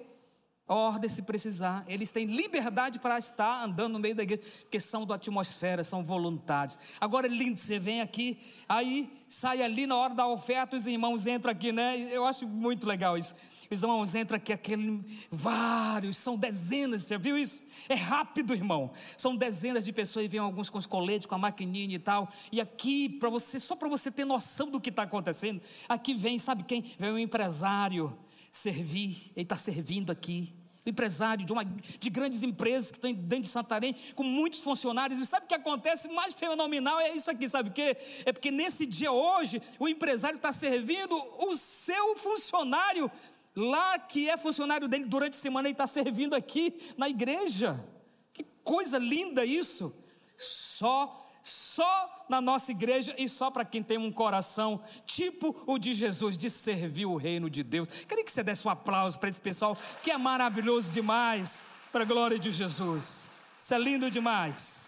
[0.67, 1.85] ordem se precisar.
[1.87, 6.03] Eles têm liberdade para estar andando no meio da igreja, porque são da atmosfera, são
[6.03, 6.77] voluntários.
[6.99, 11.51] Agora lindo, você vem aqui, aí sai ali na hora da oferta, os irmãos entram
[11.51, 11.97] aqui, né?
[12.11, 13.33] Eu acho muito legal isso.
[13.69, 17.61] Os irmãos entram aqui, aquele, vários, são dezenas, você viu isso?
[17.89, 18.91] É rápido, irmão.
[19.17, 22.29] São dezenas de pessoas e vêm alguns com os coletes, com a maquininha e tal.
[22.51, 26.39] E aqui, para você, só para você ter noção do que está acontecendo, aqui vem,
[26.39, 26.93] sabe quem?
[26.97, 28.17] Vem um empresário
[28.49, 30.53] servir, ele está servindo aqui.
[30.85, 35.25] empresário de, uma, de grandes empresas que estão dentro de Santarém, com muitos funcionários, e
[35.25, 36.07] sabe o que acontece?
[36.07, 37.97] Mais fenomenal é isso aqui, sabe o quê?
[38.25, 41.13] É porque nesse dia hoje, o empresário está servindo
[41.45, 43.11] o seu funcionário,
[43.57, 47.83] lá que é funcionário dele durante a semana, ele está servindo aqui na igreja.
[48.31, 49.91] Que coisa linda isso!
[50.37, 55.93] Só só na nossa igreja e só para quem tem um coração tipo o de
[55.93, 57.87] Jesus, de servir o reino de Deus.
[58.05, 62.05] Queria que você desse um aplauso para esse pessoal que é maravilhoso demais, para a
[62.05, 63.29] glória de Jesus.
[63.57, 64.86] Isso é lindo demais.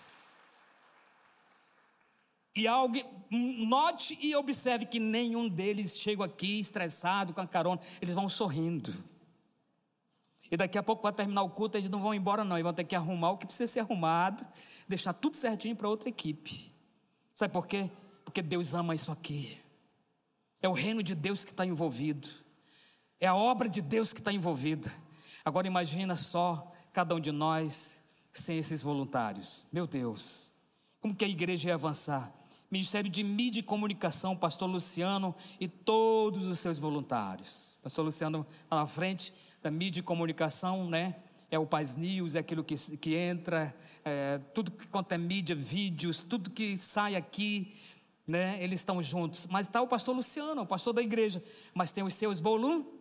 [2.59, 2.97] E algo,
[3.31, 8.93] note e observe que nenhum deles chega aqui estressado com a carona, eles vão sorrindo.
[10.51, 12.73] E daqui a pouco vai terminar o culto, eles não vão embora, não, eles vão
[12.73, 14.45] ter que arrumar o que precisa ser arrumado
[14.89, 16.73] deixar tudo certinho para outra equipe.
[17.35, 17.91] Sabe por quê?
[18.25, 19.57] Porque Deus ama isso aqui.
[20.59, 22.27] É o reino de Deus que está envolvido.
[23.19, 24.91] É a obra de Deus que está envolvida.
[25.45, 28.03] Agora imagina só cada um de nós
[28.33, 29.63] sem esses voluntários.
[29.71, 30.51] Meu Deus,
[30.99, 32.33] como que a igreja ia avançar?
[32.71, 37.75] Ministério de Mídia e Comunicação, Pastor Luciano e todos os seus voluntários.
[37.81, 41.15] Pastor Luciano está na frente da Mídia e Comunicação, né?
[41.49, 46.21] É o Paz News, é aquilo que, que entra, é, tudo quanto é mídia, vídeos,
[46.21, 47.73] tudo que sai aqui,
[48.27, 49.47] né, eles estão juntos.
[49.47, 51.43] Mas está o pastor Luciano, o pastor da igreja,
[51.73, 52.93] mas tem os seus voluntários,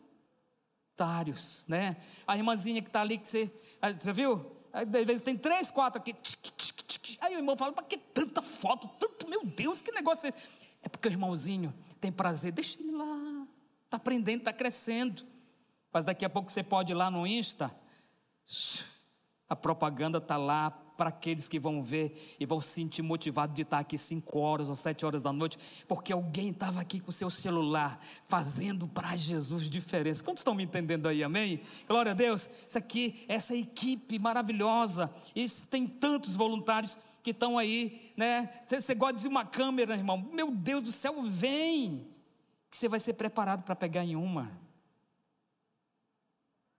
[1.68, 1.98] né?
[2.26, 3.52] A irmãzinha que está ali, que você,
[3.82, 4.57] ah, você viu?
[4.72, 6.14] Às vezes tem três, quatro aqui.
[7.20, 10.32] Aí o irmão fala, para que tanta foto, tanto, meu Deus, que negócio é
[10.82, 13.46] É porque o irmãozinho tem prazer, deixa ele lá,
[13.84, 15.26] está aprendendo, está crescendo.
[15.92, 17.74] Mas daqui a pouco você pode ir lá no Insta,
[19.48, 23.62] a propaganda está lá para aqueles que vão ver e vão se sentir motivados de
[23.62, 27.12] estar aqui 5 horas ou 7 horas da noite, porque alguém estava aqui com o
[27.12, 30.24] seu celular fazendo para Jesus diferença.
[30.24, 31.60] Quantos estão me entendendo aí, amém?
[31.86, 32.50] Glória a Deus.
[32.68, 38.50] Isso aqui, essa equipe maravilhosa, e tem tantos voluntários que estão aí, né?
[38.68, 40.28] Você gosta de uma câmera, irmão?
[40.32, 42.08] Meu Deus do céu, vem!
[42.68, 44.50] Que você vai ser preparado para pegar em uma.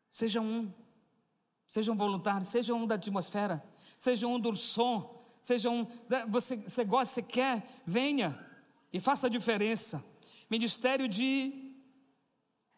[0.10, 0.70] Seja um.
[1.70, 3.64] Seja um voluntário, seja um da atmosfera
[4.00, 4.56] seja um do
[5.42, 5.86] seja um.
[6.10, 8.40] Né, você, você gosta, você quer, venha
[8.92, 10.04] e faça a diferença.
[10.50, 11.76] Ministério de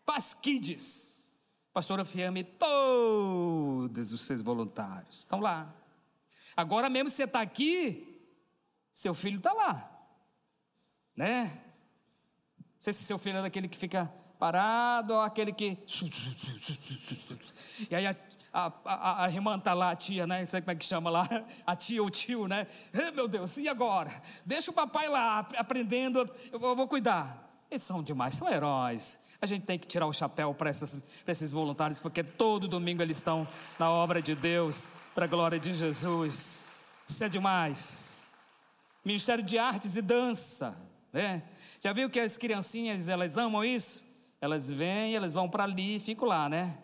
[0.04, 1.32] Pasquides.
[1.74, 5.74] Pastora Fiame, todos os seus voluntários estão lá.
[6.58, 8.22] Agora mesmo você está aqui,
[8.92, 9.90] seu filho está lá,
[11.16, 11.64] né?
[12.58, 15.78] Não sei se seu filho é daquele que fica parado ou aquele que.
[17.90, 18.06] E aí
[18.54, 20.40] a a, a, irmã está lá, a tia, né?
[20.40, 21.28] Não sei como é que chama lá,
[21.66, 22.68] a tia o tio, né?
[23.14, 24.22] Meu Deus, e agora?
[24.46, 27.50] Deixa o papai lá aprendendo, eu vou cuidar.
[27.70, 29.20] Eles são demais, são heróis.
[29.42, 33.48] A gente tem que tirar o chapéu para esses voluntários, porque todo domingo eles estão
[33.80, 36.68] na obra de Deus, para a glória de Jesus.
[37.08, 38.20] Isso é demais.
[39.04, 40.78] Ministério de Artes e Dança,
[41.12, 41.44] né?
[41.80, 44.06] Já viu que as criancinhas, elas amam isso?
[44.40, 46.78] Elas vêm, elas vão para ali e ficam lá, né?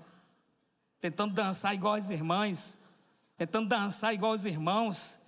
[0.99, 2.79] Tentando dançar igual as irmãs,
[3.37, 5.19] tentando dançar igual os irmãos,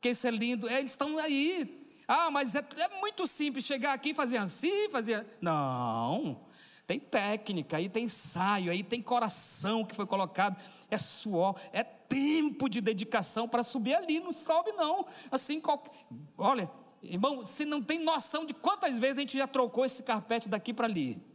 [0.00, 1.82] que isso é lindo, eles estão aí.
[2.06, 5.26] Ah, mas é, é muito simples chegar aqui e fazer assim, fazer.
[5.40, 6.40] Não,
[6.86, 10.60] tem técnica, aí tem ensaio, aí tem coração que foi colocado,
[10.90, 15.06] é suor, é tempo de dedicação para subir ali, não sobe não.
[15.30, 15.90] Assim, qualquer...
[16.36, 16.70] olha,
[17.02, 20.74] irmão, você não tem noção de quantas vezes a gente já trocou esse carpete daqui
[20.74, 21.33] para ali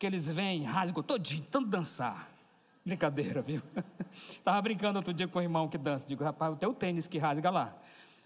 [0.00, 2.32] que eles vêm, rasgam todinho, tanto dançar.
[2.82, 3.60] Brincadeira, viu?
[4.32, 6.06] Estava brincando outro dia com o irmão que dança.
[6.08, 7.76] Digo, rapaz, o teu tênis que rasga lá.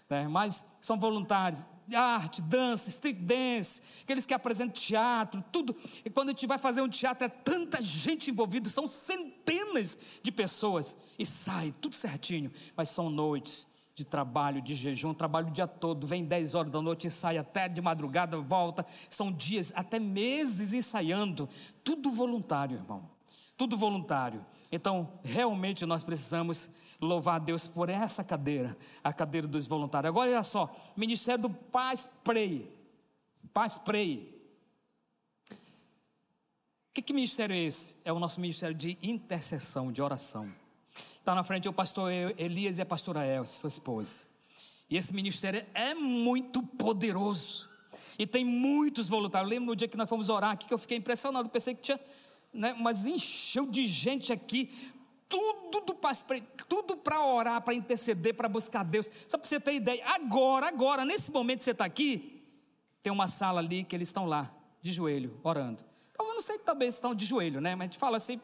[0.09, 5.75] É, mas são voluntários de arte, dança, street dance, aqueles que apresentam teatro, tudo.
[6.05, 10.31] E quando a gente vai fazer um teatro, é tanta gente envolvida, são centenas de
[10.31, 10.95] pessoas.
[11.19, 12.53] E sai tudo certinho.
[12.77, 16.81] Mas são noites de trabalho, de jejum, trabalho o dia todo, vem 10 horas da
[16.81, 21.47] noite, ensaia até de madrugada, volta, são dias, até meses ensaiando,
[21.81, 23.09] tudo voluntário, irmão,
[23.55, 24.45] tudo voluntário.
[24.69, 26.69] Então, realmente nós precisamos
[26.99, 30.09] louvar a Deus por essa cadeira, a cadeira dos voluntários.
[30.09, 32.69] Agora olha só, Ministério do Paz Prey.
[33.53, 34.35] Paz Prey.
[36.93, 37.95] Que, que ministério é esse?
[38.03, 40.51] É o nosso ministério de intercessão, de oração.
[41.25, 44.27] Está na frente o pastor Elias e a pastora Elsa, sua esposa.
[44.87, 47.67] E esse ministério é muito poderoso.
[48.19, 49.49] E tem muitos voluntários.
[49.49, 51.49] Eu lembro no dia que nós fomos orar aqui que eu fiquei impressionado.
[51.49, 51.99] Pensei que tinha,
[52.53, 54.93] né, mas encheu de gente aqui.
[55.27, 55.97] Tudo do
[56.69, 59.09] tudo para orar, para interceder, para buscar Deus.
[59.27, 62.47] Só para você ter ideia, agora, agora, nesse momento que você está aqui,
[63.01, 65.83] tem uma sala ali que eles estão lá, de joelho, orando.
[66.11, 67.73] Então, eu não sei, talvez estão de joelho, né?
[67.73, 68.39] Mas a gente fala assim,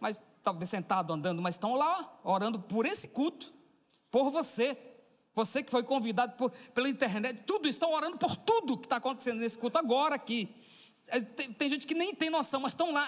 [0.00, 3.52] mas talvez sentado, andando, mas estão lá orando por esse culto,
[4.10, 4.76] por você.
[5.34, 9.38] Você que foi convidado por, pela internet, tudo, estão orando por tudo que está acontecendo
[9.38, 10.52] nesse culto agora aqui.
[11.06, 13.06] É, tem, tem, gente que nem tem noção, mas estão lá,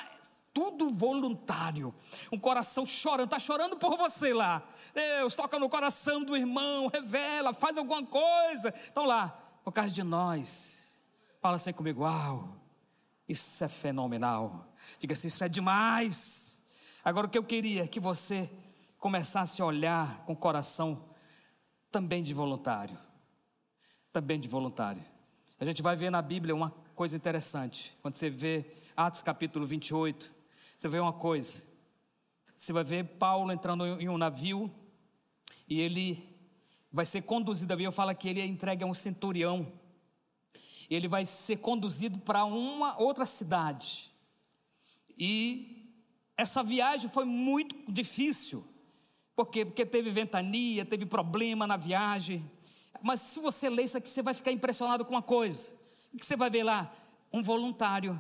[0.53, 1.95] tudo voluntário.
[2.31, 4.63] Um coração chorando, está chorando por você lá.
[4.95, 8.69] Deus, toca no coração do irmão, revela, faz alguma coisa.
[8.77, 9.29] Estão lá,
[9.65, 10.95] por causa de nós.
[11.41, 12.55] Fala assim comigo, uau,
[13.27, 14.69] isso é fenomenal.
[14.99, 16.60] Diga assim, isso é demais.
[17.11, 18.49] Agora o que eu queria é que você
[18.97, 21.05] começasse a olhar com o coração
[21.91, 22.97] também de voluntário.
[24.13, 25.03] Também de voluntário.
[25.59, 27.99] A gente vai ver na Bíblia uma coisa interessante.
[28.01, 28.65] Quando você vê
[28.97, 30.33] Atos capítulo 28,
[30.77, 31.65] você vê uma coisa.
[32.55, 34.71] Você vai ver Paulo entrando em um navio
[35.67, 36.33] e ele
[36.93, 37.73] vai ser conduzido.
[37.73, 39.67] A Bíblia fala que ele é entregue a um centurião
[40.89, 44.13] ele vai ser conduzido para uma outra cidade.
[45.17, 45.80] E
[46.41, 48.65] essa viagem foi muito difícil.
[49.37, 49.63] Por quê?
[49.65, 52.51] Porque teve ventania, teve problema na viagem.
[53.03, 55.71] Mas se você ler isso aqui, você vai ficar impressionado com uma coisa.
[56.13, 56.91] O que você vai ver lá?
[57.31, 58.19] Um voluntário.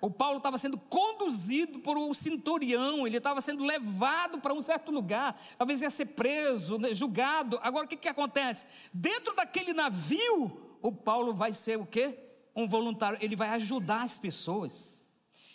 [0.00, 4.90] O Paulo estava sendo conduzido por um centurião, ele estava sendo levado para um certo
[4.90, 7.60] lugar, talvez ia ser preso, né, julgado.
[7.62, 8.64] Agora o que, que acontece?
[8.94, 12.18] Dentro daquele navio, o Paulo vai ser o quê?
[12.56, 14.99] Um voluntário, ele vai ajudar as pessoas.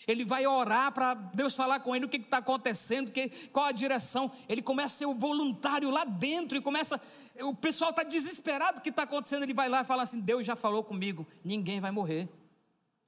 [0.08, 3.72] Ele vai orar para Deus falar com ele o que está acontecendo, que, qual a
[3.72, 4.32] direção.
[4.47, 7.01] Ele começa a ser o voluntário lá dentro e começa.
[7.41, 9.43] O pessoal está desesperado o que está acontecendo.
[9.43, 12.30] Ele vai lá e fala assim: Deus já falou comigo, ninguém vai morrer.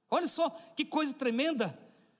[0.09, 1.77] Olha só que coisa tremenda.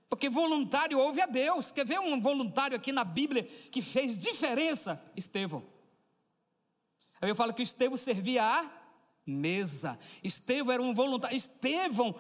[0.10, 1.72] Porque voluntário ouve a Deus.
[1.72, 5.02] Quer ver um voluntário aqui na Bíblia que fez diferença?
[5.16, 5.64] Estevão.
[7.20, 8.72] Aí eu falo que Estevão servia a
[9.26, 10.00] mesa.
[10.24, 11.36] Estevão era um voluntário.
[11.36, 12.16] Estevão,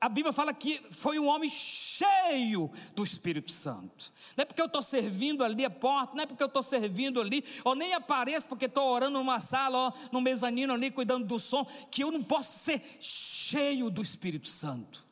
[0.00, 4.12] a Bíblia fala que foi um homem cheio do Espírito Santo.
[4.36, 7.20] Não é porque eu estou servindo ali a porta, não é porque eu estou servindo
[7.20, 11.38] ali, ou nem apareço porque estou orando numa sala, ó, no mezanino ali, cuidando do
[11.38, 15.05] som, que eu não posso ser cheio do Espírito Santo.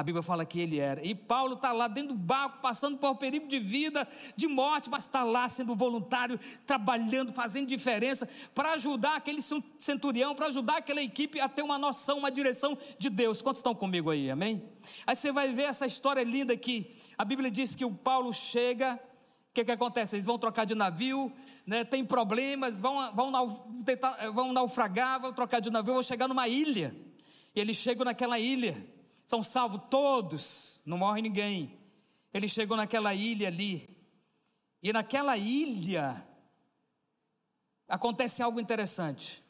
[0.00, 1.06] A Bíblia fala que ele era.
[1.06, 4.88] E Paulo está lá dentro do barco, passando por um perigo de vida, de morte,
[4.88, 9.42] mas está lá sendo voluntário, trabalhando, fazendo diferença, para ajudar aquele
[9.78, 13.42] centurião, para ajudar aquela equipe a ter uma noção, uma direção de Deus.
[13.42, 14.30] Quantos estão comigo aí?
[14.30, 14.70] Amém?
[15.06, 16.96] Aí você vai ver essa história linda aqui.
[17.18, 18.98] A Bíblia diz que o Paulo chega.
[19.50, 20.16] O que, que acontece?
[20.16, 21.30] Eles vão trocar de navio,
[21.66, 26.48] né, tem problemas, vão, vão, tentar, vão naufragar, vão trocar de navio, vão chegar numa
[26.48, 26.96] ilha.
[27.54, 28.98] E eles chegam naquela ilha
[29.30, 31.78] são salvos todos, não morre ninguém.
[32.34, 33.88] Ele chegou naquela ilha ali,
[34.82, 36.26] e naquela ilha
[37.86, 39.40] acontece algo interessante.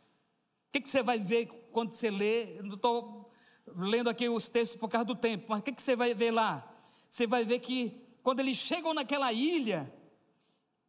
[0.68, 2.60] O que, que você vai ver quando você lê?
[2.60, 3.32] Não estou
[3.74, 6.30] lendo aqui os textos por causa do tempo, mas o que, que você vai ver
[6.30, 6.70] lá?
[7.08, 9.90] Você vai ver que quando eles chegam naquela ilha,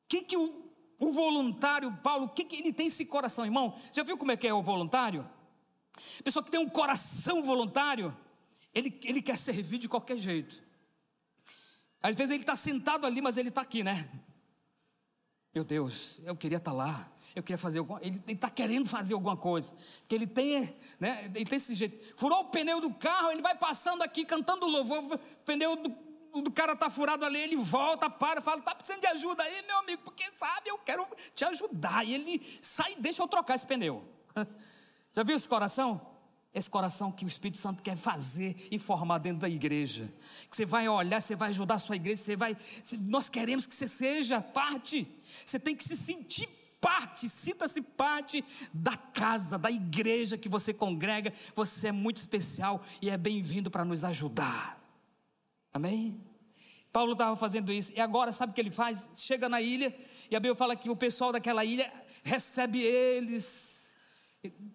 [0.03, 0.69] o que, que o,
[0.99, 3.73] o voluntário Paulo, o que, que ele tem esse coração, irmão?
[3.93, 5.25] Já viu como é que é o voluntário?
[6.25, 8.13] Pessoa que tem um coração voluntário,
[8.73, 10.61] ele, ele quer servir de qualquer jeito.
[12.01, 14.09] Às vezes ele está sentado ali, mas ele está aqui, né?
[15.53, 17.11] Meu Deus, eu queria estar tá lá.
[17.35, 19.73] Eu queria fazer alguma Ele está querendo fazer alguma coisa.
[19.99, 21.25] Porque ele tem, né?
[21.33, 22.17] Ele tem esse jeito.
[22.17, 25.03] Furou o pneu do carro, ele vai passando aqui cantando louvor.
[25.03, 29.43] O pneu do, cara está furado ali, ele volta, para, fala: está precisando de ajuda
[29.43, 31.05] aí, meu amigo, porque sabe, eu quero
[31.35, 32.05] te ajudar.
[32.05, 34.03] E ele sai e deixa eu trocar esse pneu.
[35.13, 36.10] Já viu esse coração?
[36.53, 40.11] Esse coração que o Espírito Santo quer fazer e formar dentro da igreja.
[40.49, 42.57] Que você vai olhar, você vai ajudar a sua igreja, você vai.
[42.99, 45.07] Nós queremos que você seja parte.
[45.45, 46.47] Você tem que se sentir
[46.81, 48.43] parte, sinta-se parte
[48.73, 51.31] da casa, da igreja que você congrega.
[51.55, 54.81] Você é muito especial e é bem-vindo para nos ajudar.
[55.73, 56.19] Amém?
[56.91, 59.09] Paulo estava fazendo isso, e agora sabe o que ele faz?
[59.15, 59.95] Chega na ilha,
[60.29, 61.89] e a Bíblia fala que o pessoal daquela ilha
[62.21, 63.95] recebe eles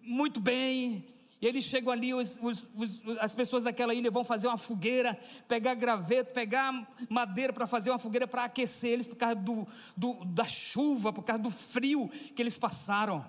[0.01, 1.05] muito bem,
[1.39, 5.19] E eles chegam ali, os, os, os, as pessoas daquela ilha vão fazer uma fogueira,
[5.47, 10.25] pegar graveto, pegar madeira para fazer uma fogueira para aquecer eles por causa do, do,
[10.25, 13.23] da chuva, por causa do frio que eles passaram.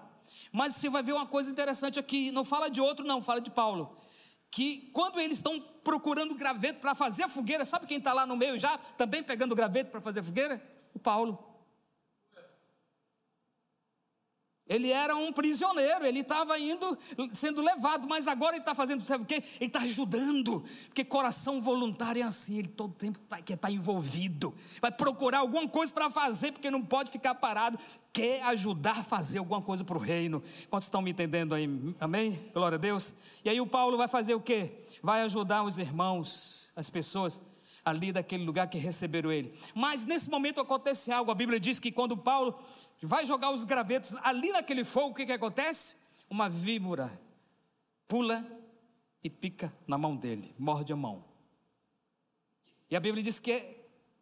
[0.51, 3.51] Mas você vai ver uma coisa interessante aqui, não fala de outro, não, fala de
[3.51, 3.97] Paulo.
[4.51, 8.37] Que quando eles estão procurando graveto para fazer a fogueira, sabe quem está lá no
[8.37, 10.63] meio já, também pegando graveto para fazer a fogueira?
[10.95, 11.48] O Paulo.
[14.69, 16.99] Ele era um prisioneiro, ele estava indo,
[17.33, 19.43] sendo levado, mas agora ele está fazendo, sabe o quê?
[19.59, 23.73] Ele está ajudando, porque coração voluntário é assim, ele todo tempo tá, quer estar tá
[23.73, 27.79] envolvido, vai procurar alguma coisa para fazer, porque não pode ficar parado,
[28.13, 30.43] quer ajudar a fazer alguma coisa para o reino.
[30.69, 31.69] Quantos estão me entendendo aí?
[31.99, 32.51] Amém?
[32.53, 33.15] Glória a Deus.
[33.45, 34.85] E aí o Paulo vai fazer o quê?
[35.03, 37.41] Vai ajudar os irmãos, as pessoas
[37.85, 39.53] ali daquele lugar que receberam ele.
[39.75, 42.59] Mas nesse momento acontece algo, a Bíblia diz que quando Paulo
[43.07, 45.97] vai jogar os gravetos ali naquele fogo, o que, que acontece?
[46.29, 47.21] Uma víbora
[48.07, 48.45] pula
[49.23, 51.25] e pica na mão dele, morde a mão.
[52.91, 53.77] E a Bíblia diz que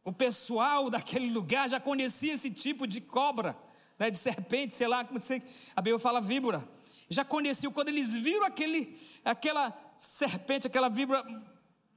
[0.04, 3.56] o pessoal daquele lugar já conhecia esse tipo de cobra,
[3.98, 5.42] né, de serpente, sei lá, como você,
[5.74, 6.66] a Bíblia fala víbora.
[7.08, 11.24] Já conheciam, quando eles viram aquele, aquela serpente, aquela víbora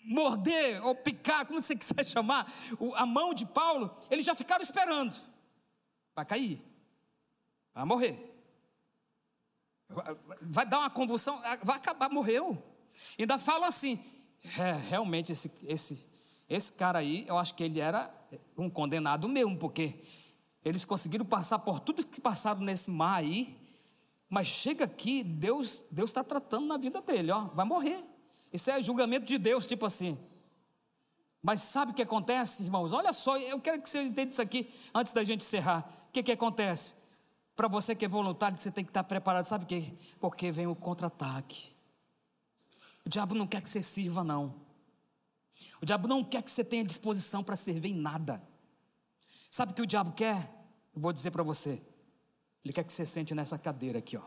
[0.03, 2.51] morder ou picar, como você quiser chamar,
[2.95, 5.15] a mão de Paulo, eles já ficaram esperando.
[6.15, 6.68] Vai cair.
[7.80, 8.36] Vai morrer.
[10.41, 12.61] Vai dar uma convulsão, vai acabar, morreu.
[13.17, 14.03] Ainda falam assim,
[14.59, 16.05] é, realmente esse, esse,
[16.49, 18.13] esse cara aí, eu acho que ele era
[18.57, 19.95] um condenado mesmo, porque
[20.63, 23.57] eles conseguiram passar por tudo que passaram nesse mar aí,
[24.30, 28.03] mas chega aqui, Deus Deus está tratando na vida dele, ó, vai morrer.
[28.51, 30.17] Isso é julgamento de Deus, tipo assim.
[31.41, 32.91] Mas sabe o que acontece, irmãos?
[32.91, 35.89] Olha só, eu quero que você entenda isso aqui antes da gente encerrar.
[36.09, 36.99] O que, que acontece?
[37.60, 39.91] Para você que é voluntário, você tem que estar preparado, sabe o quê?
[40.18, 41.76] Porque vem o contra-ataque.
[43.05, 44.55] O diabo não quer que você sirva, não.
[45.82, 48.41] O diabo não quer que você tenha disposição para servir em nada.
[49.51, 50.49] Sabe o que o diabo quer?
[50.95, 51.82] Eu vou dizer para você.
[52.64, 54.24] Ele quer que você sente nessa cadeira aqui, ó.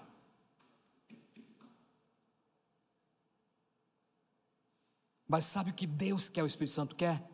[5.27, 7.27] Mas sabe o que Deus quer, o Espírito Santo quer?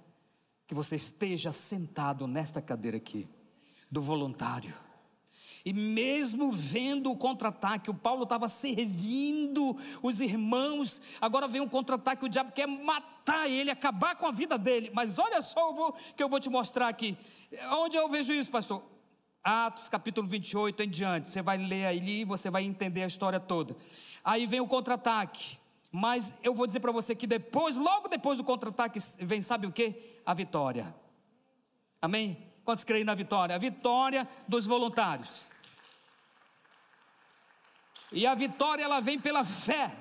[0.65, 3.29] Que você esteja sentado nesta cadeira aqui,
[3.91, 4.87] do voluntário.
[5.69, 12.25] E mesmo vendo o contra-ataque, o Paulo estava servindo os irmãos, agora vem um contra-ataque,
[12.25, 14.91] o diabo quer matar ele, acabar com a vida dele.
[14.95, 17.19] Mas olha só o que eu vou te mostrar aqui.
[17.71, 18.83] Onde eu vejo isso, pastor?
[19.45, 21.29] Atos capítulo 28 em diante.
[21.29, 23.77] Você vai ler ali e você vai entender a história toda.
[24.25, 25.59] Aí vem o contra-ataque.
[25.93, 29.73] Mas eu vou dizer para você que depois, logo depois do contra-ataque, vem, sabe o
[29.73, 30.19] que?
[30.25, 30.95] A vitória.
[32.01, 32.39] Amém?
[32.65, 33.55] Quantos creem na vitória?
[33.55, 35.51] A vitória dos voluntários.
[38.13, 39.97] E a vitória ela vem pela fé.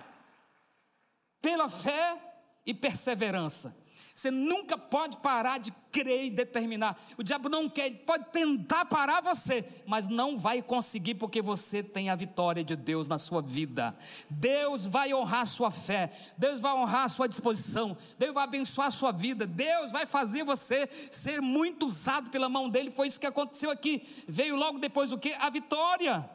[1.41, 2.17] Pela fé
[2.65, 3.75] e perseverança.
[4.17, 6.99] Você nunca pode parar de crer e determinar.
[7.19, 11.83] O diabo não quer, ele pode tentar parar você, mas não vai conseguir porque você
[11.83, 13.95] tem a vitória de Deus na sua vida.
[14.27, 19.11] Deus vai honrar sua fé, Deus vai honrar sua disposição, Deus vai abençoar a sua
[19.11, 22.89] vida, Deus vai fazer você ser muito usado pela mão dele.
[22.89, 24.01] Foi isso que aconteceu aqui.
[24.27, 25.33] Veio logo depois o que?
[25.33, 26.27] A vitória.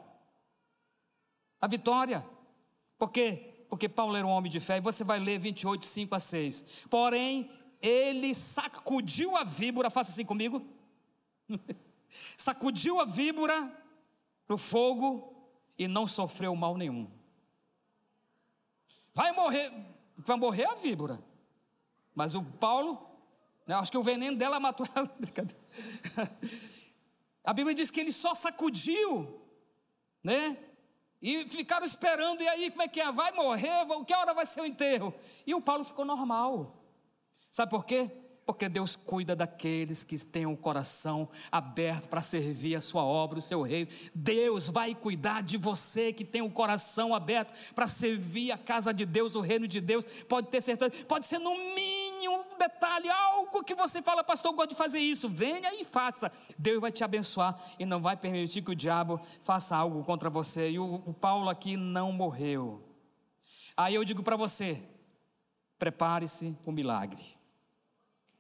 [1.62, 2.26] A vitória.
[2.98, 3.64] Por quê?
[3.68, 6.64] Porque Paulo era um homem de fé, e você vai ler 28, 5 a 6.
[6.90, 7.48] Porém,
[7.80, 10.66] ele sacudiu a víbora, faça assim comigo.
[12.36, 13.72] sacudiu a víbora
[14.48, 15.32] no fogo
[15.78, 17.08] e não sofreu mal nenhum.
[19.14, 19.72] Vai morrer,
[20.18, 21.22] vai morrer a víbora.
[22.12, 23.00] Mas o Paulo,
[23.66, 25.10] né, acho que o veneno dela matou ela.
[27.44, 29.40] A Bíblia diz que ele só sacudiu,
[30.22, 30.56] né?
[31.22, 33.12] E ficaram esperando, e aí, como é que é?
[33.12, 33.86] Vai morrer?
[34.04, 35.14] Que hora vai ser o enterro?
[35.46, 36.76] E o Paulo ficou normal.
[37.48, 38.10] Sabe por quê?
[38.44, 43.42] Porque Deus cuida daqueles que têm o coração aberto para servir a sua obra, o
[43.42, 43.88] seu reino.
[44.12, 49.06] Deus vai cuidar de você que tem o coração aberto para servir a casa de
[49.06, 50.04] Deus, o reino de Deus.
[50.28, 52.01] Pode ter certeza, pode ser no mínimo
[52.58, 55.28] detalhe, algo que você fala, pastor, eu gosto de fazer isso.
[55.28, 56.30] Venha e faça.
[56.58, 60.70] Deus vai te abençoar e não vai permitir que o diabo faça algo contra você.
[60.70, 62.82] E o, o Paulo aqui não morreu.
[63.76, 64.82] Aí eu digo para você:
[65.78, 67.22] prepare-se para o milagre.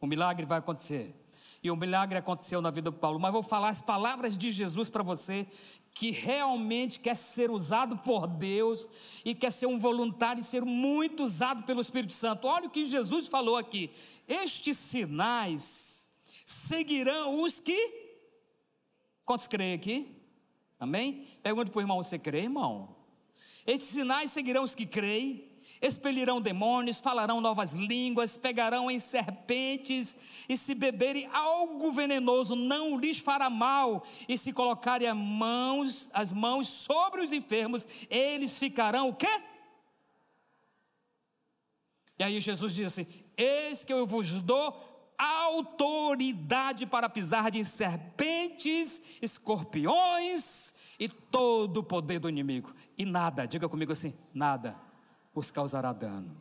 [0.00, 1.14] O milagre vai acontecer.
[1.62, 3.20] E o milagre aconteceu na vida do Paulo.
[3.20, 5.46] Mas vou falar as palavras de Jesus para você,
[5.94, 8.88] que realmente quer ser usado por Deus
[9.24, 12.48] e quer ser um voluntário e ser muito usado pelo Espírito Santo.
[12.48, 13.90] Olha o que Jesus falou aqui:
[14.26, 16.08] Estes sinais
[16.46, 18.00] seguirão os que.
[19.24, 20.16] Quantos creem aqui?
[20.80, 21.26] Amém?
[21.42, 22.96] Pergunta para o irmão: Você crê, irmão?
[23.66, 25.51] Estes sinais seguirão os que creem,
[25.82, 30.14] expelirão demônios, falarão novas línguas, pegarão em serpentes,
[30.48, 36.32] e se beberem algo venenoso, não lhes fará mal, e se colocarem as mãos, as
[36.32, 39.42] mãos sobre os enfermos, eles ficarão o quê?
[42.16, 43.06] E aí Jesus diz assim:
[43.36, 52.20] Eis que eu vos dou autoridade para pisar de serpentes, escorpiões e todo o poder
[52.20, 52.72] do inimigo.
[52.96, 54.91] E nada, diga comigo assim: nada
[55.32, 56.36] vos causará dano.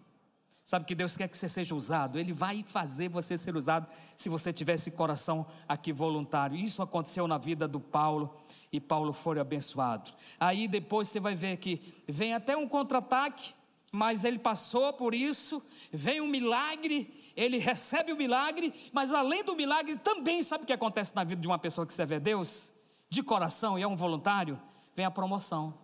[0.64, 4.30] Sabe que Deus quer que você seja usado, Ele vai fazer você ser usado se
[4.30, 6.56] você tiver esse coração aqui voluntário.
[6.56, 8.34] Isso aconteceu na vida do Paulo
[8.72, 10.12] e Paulo foi abençoado.
[10.40, 13.54] Aí depois você vai ver que vem até um contra-ataque,
[13.92, 15.62] mas ele passou por isso,
[15.92, 20.72] vem um milagre, ele recebe o milagre, mas além do milagre, também sabe o que
[20.72, 22.72] acontece na vida de uma pessoa que serve a Deus,
[23.10, 24.58] de coração e é um voluntário?
[24.96, 25.81] Vem a promoção.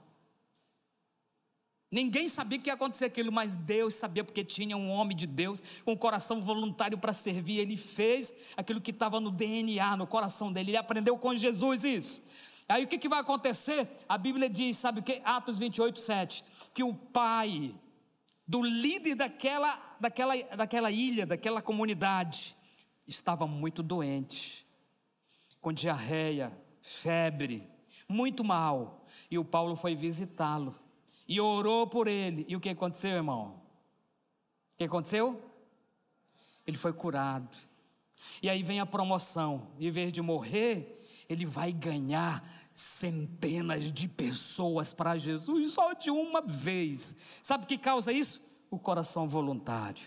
[1.89, 5.61] Ninguém sabia que ia acontecer aquilo, mas Deus sabia, porque tinha um homem de Deus
[5.85, 7.59] com um coração voluntário para servir.
[7.59, 10.71] Ele fez aquilo que estava no DNA, no coração dele.
[10.71, 12.23] Ele aprendeu com Jesus isso.
[12.67, 13.87] Aí o que, que vai acontecer?
[14.09, 15.21] A Bíblia diz, sabe o que?
[15.23, 16.43] Atos 28, 7.
[16.73, 17.73] Que o pai
[18.45, 22.57] do líder daquela, daquela, daquela ilha, daquela comunidade,
[23.07, 24.67] estava muito doente,
[25.61, 27.65] com diarreia, febre,
[28.09, 29.05] muito mal.
[29.31, 30.75] E o Paulo foi visitá-lo
[31.27, 32.45] e orou por ele.
[32.47, 33.61] E o que aconteceu, irmão?
[34.73, 35.41] O que aconteceu?
[36.65, 37.55] Ele foi curado.
[38.41, 39.67] E aí vem a promoção.
[39.79, 46.41] Em vez de morrer, ele vai ganhar centenas de pessoas para Jesus só de uma
[46.41, 47.15] vez.
[47.41, 48.41] Sabe o que causa isso?
[48.69, 50.03] O coração voluntário.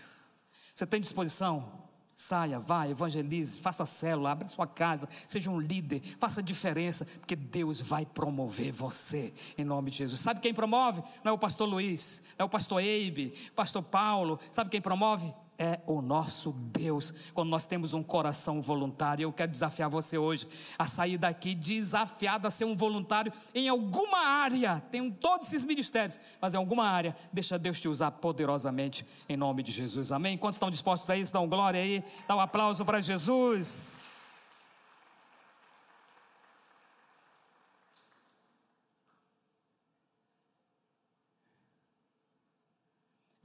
[0.74, 1.79] Você tem disposição?
[2.22, 7.80] Saia, vá, evangelize, faça célula, abra sua casa, seja um líder, faça diferença, porque Deus
[7.80, 10.20] vai promover você em nome de Jesus.
[10.20, 11.02] Sabe quem promove?
[11.24, 14.38] Não é o pastor Luiz, não é o pastor Eibe, pastor Paulo.
[14.52, 15.32] Sabe quem promove?
[15.60, 17.12] É o nosso Deus.
[17.34, 20.48] Quando nós temos um coração voluntário, eu quero desafiar você hoje
[20.78, 24.82] a sair daqui desafiado a ser um voluntário em alguma área.
[24.90, 29.62] Tem todos esses ministérios, mas em alguma área, deixa Deus te usar poderosamente em nome
[29.62, 30.10] de Jesus.
[30.10, 30.38] Amém?
[30.38, 31.30] Quantos estão dispostos a isso?
[31.30, 34.09] Dá um glória aí, dá um aplauso para Jesus.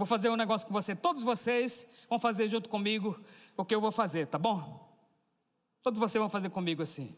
[0.05, 0.95] Vou fazer um negócio com você.
[0.95, 3.19] Todos vocês vão fazer junto comigo
[3.57, 4.87] o que eu vou fazer, tá bom?
[5.81, 7.17] Todos vocês vão fazer comigo assim.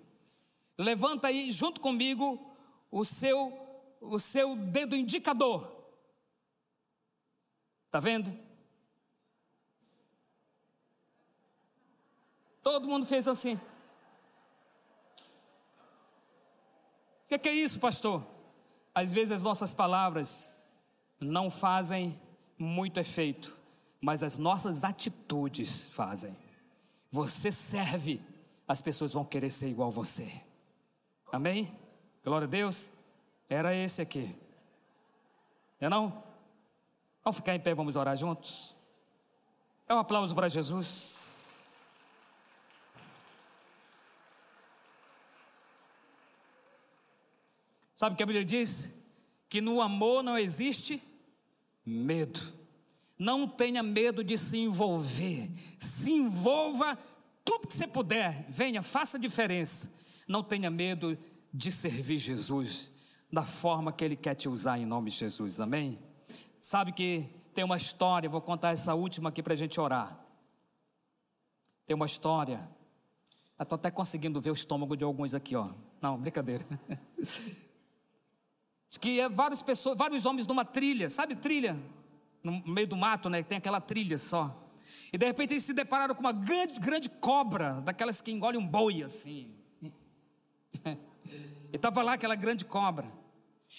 [0.78, 2.50] Levanta aí junto comigo
[2.90, 3.52] o seu
[4.00, 5.70] o seu dedo indicador.
[7.92, 8.34] Tá vendo?
[12.64, 13.56] Todo mundo fez assim.
[17.26, 18.26] O que, que é isso, pastor?
[18.96, 20.56] Às vezes as nossas palavras
[21.20, 22.18] não fazem
[22.58, 23.56] muito efeito,
[24.02, 26.36] mas as nossas atitudes fazem.
[27.12, 28.22] Você serve,
[28.68, 30.42] as pessoas vão querer ser igual a você.
[31.32, 31.78] Amém?
[32.24, 32.92] Glória a Deus.
[33.50, 34.36] Era esse aqui.
[35.80, 36.24] É não?
[37.24, 38.76] Vamos ficar em pé, vamos orar juntos.
[39.88, 41.56] É um aplauso para Jesus.
[47.94, 48.94] Sabe o que a Bíblia diz?
[49.50, 51.02] Que no amor não existe
[51.88, 52.40] medo.
[53.18, 55.50] Não tenha medo de se envolver.
[55.80, 56.98] Se envolva
[57.44, 58.46] tudo que você puder.
[58.50, 59.92] Venha, faça diferença.
[60.28, 61.18] Não tenha medo
[61.54, 62.92] de servir Jesus
[63.32, 65.60] da forma que Ele quer te usar em nome de Jesus.
[65.60, 65.98] Amém?
[66.58, 70.20] Sabe que tem uma história, vou contar essa última aqui para a gente orar.
[71.86, 72.70] Tem uma história.
[73.60, 75.72] Estou até conseguindo ver o estômago de alguns aqui, ó.
[76.02, 76.66] Não, brincadeira.
[78.90, 81.78] Diz que é várias pessoas, vários homens numa trilha, sabe trilha?
[82.44, 83.44] No meio do mato, né?
[83.44, 84.56] Tem aquela trilha só.
[85.12, 88.68] E de repente eles se depararam com uma grande, grande cobra, daquelas que engolem um
[88.68, 89.52] boi assim.
[91.70, 93.12] E estava lá aquela grande cobra.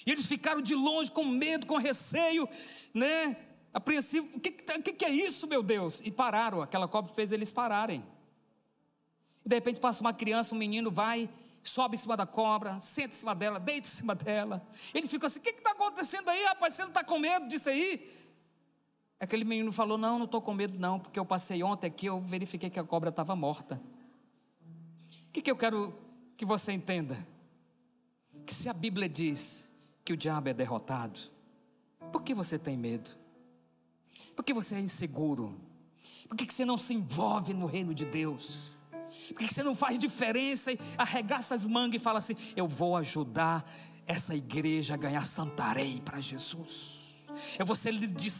[0.07, 2.47] E eles ficaram de longe, com medo, com receio,
[2.93, 3.35] né?
[3.73, 4.29] Apreensivo.
[4.37, 6.03] O que, que, que é isso, meu Deus?
[6.05, 6.61] E pararam.
[6.61, 8.05] Aquela cobra fez eles pararem.
[9.43, 11.31] E de repente passa uma criança, um menino vai
[11.69, 14.67] sobe em cima da cobra, senta em cima dela, deita em cima dela.
[14.95, 16.75] Ele fica assim: o que está acontecendo aí, rapaz?
[16.75, 18.11] Você não está com medo disso aí?
[19.21, 22.21] Aquele menino falou: Não, não estou com medo, não, porque eu passei ontem aqui, eu
[22.21, 23.81] verifiquei que a cobra estava morta.
[25.29, 25.95] O que, que eu quero
[26.37, 27.27] que você entenda?
[28.47, 29.71] Que se a Bíblia diz
[30.05, 31.21] que o diabo é derrotado,
[32.13, 33.11] por que você tem medo?
[34.35, 35.61] Por que você é inseguro?
[36.29, 38.78] Por que você não se envolve no reino de Deus?
[39.35, 42.97] Por que você não faz diferença e arregaça as mangas e fala assim: Eu vou
[42.97, 43.69] ajudar
[44.07, 46.99] essa igreja ganhar Santarém para Jesus.
[47.59, 48.33] Eu vou ser líder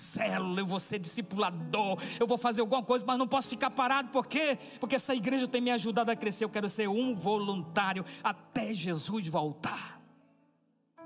[0.57, 4.27] eu vou ser discipulador, eu vou fazer alguma coisa, mas não posso ficar parado, por
[4.27, 4.59] quê?
[4.81, 6.45] Porque essa igreja tem me ajudado a crescer.
[6.45, 10.01] Eu quero ser um voluntário até Jesus voltar.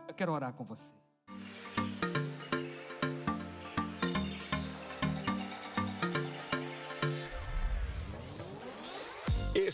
[0.09, 1.02] Eu quero orar com você.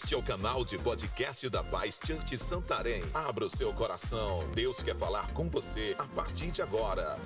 [0.01, 3.03] Este é o canal de podcast da Paz Church Santarém.
[3.13, 4.49] Abra o seu coração.
[4.55, 7.19] Deus quer falar com você a partir de agora.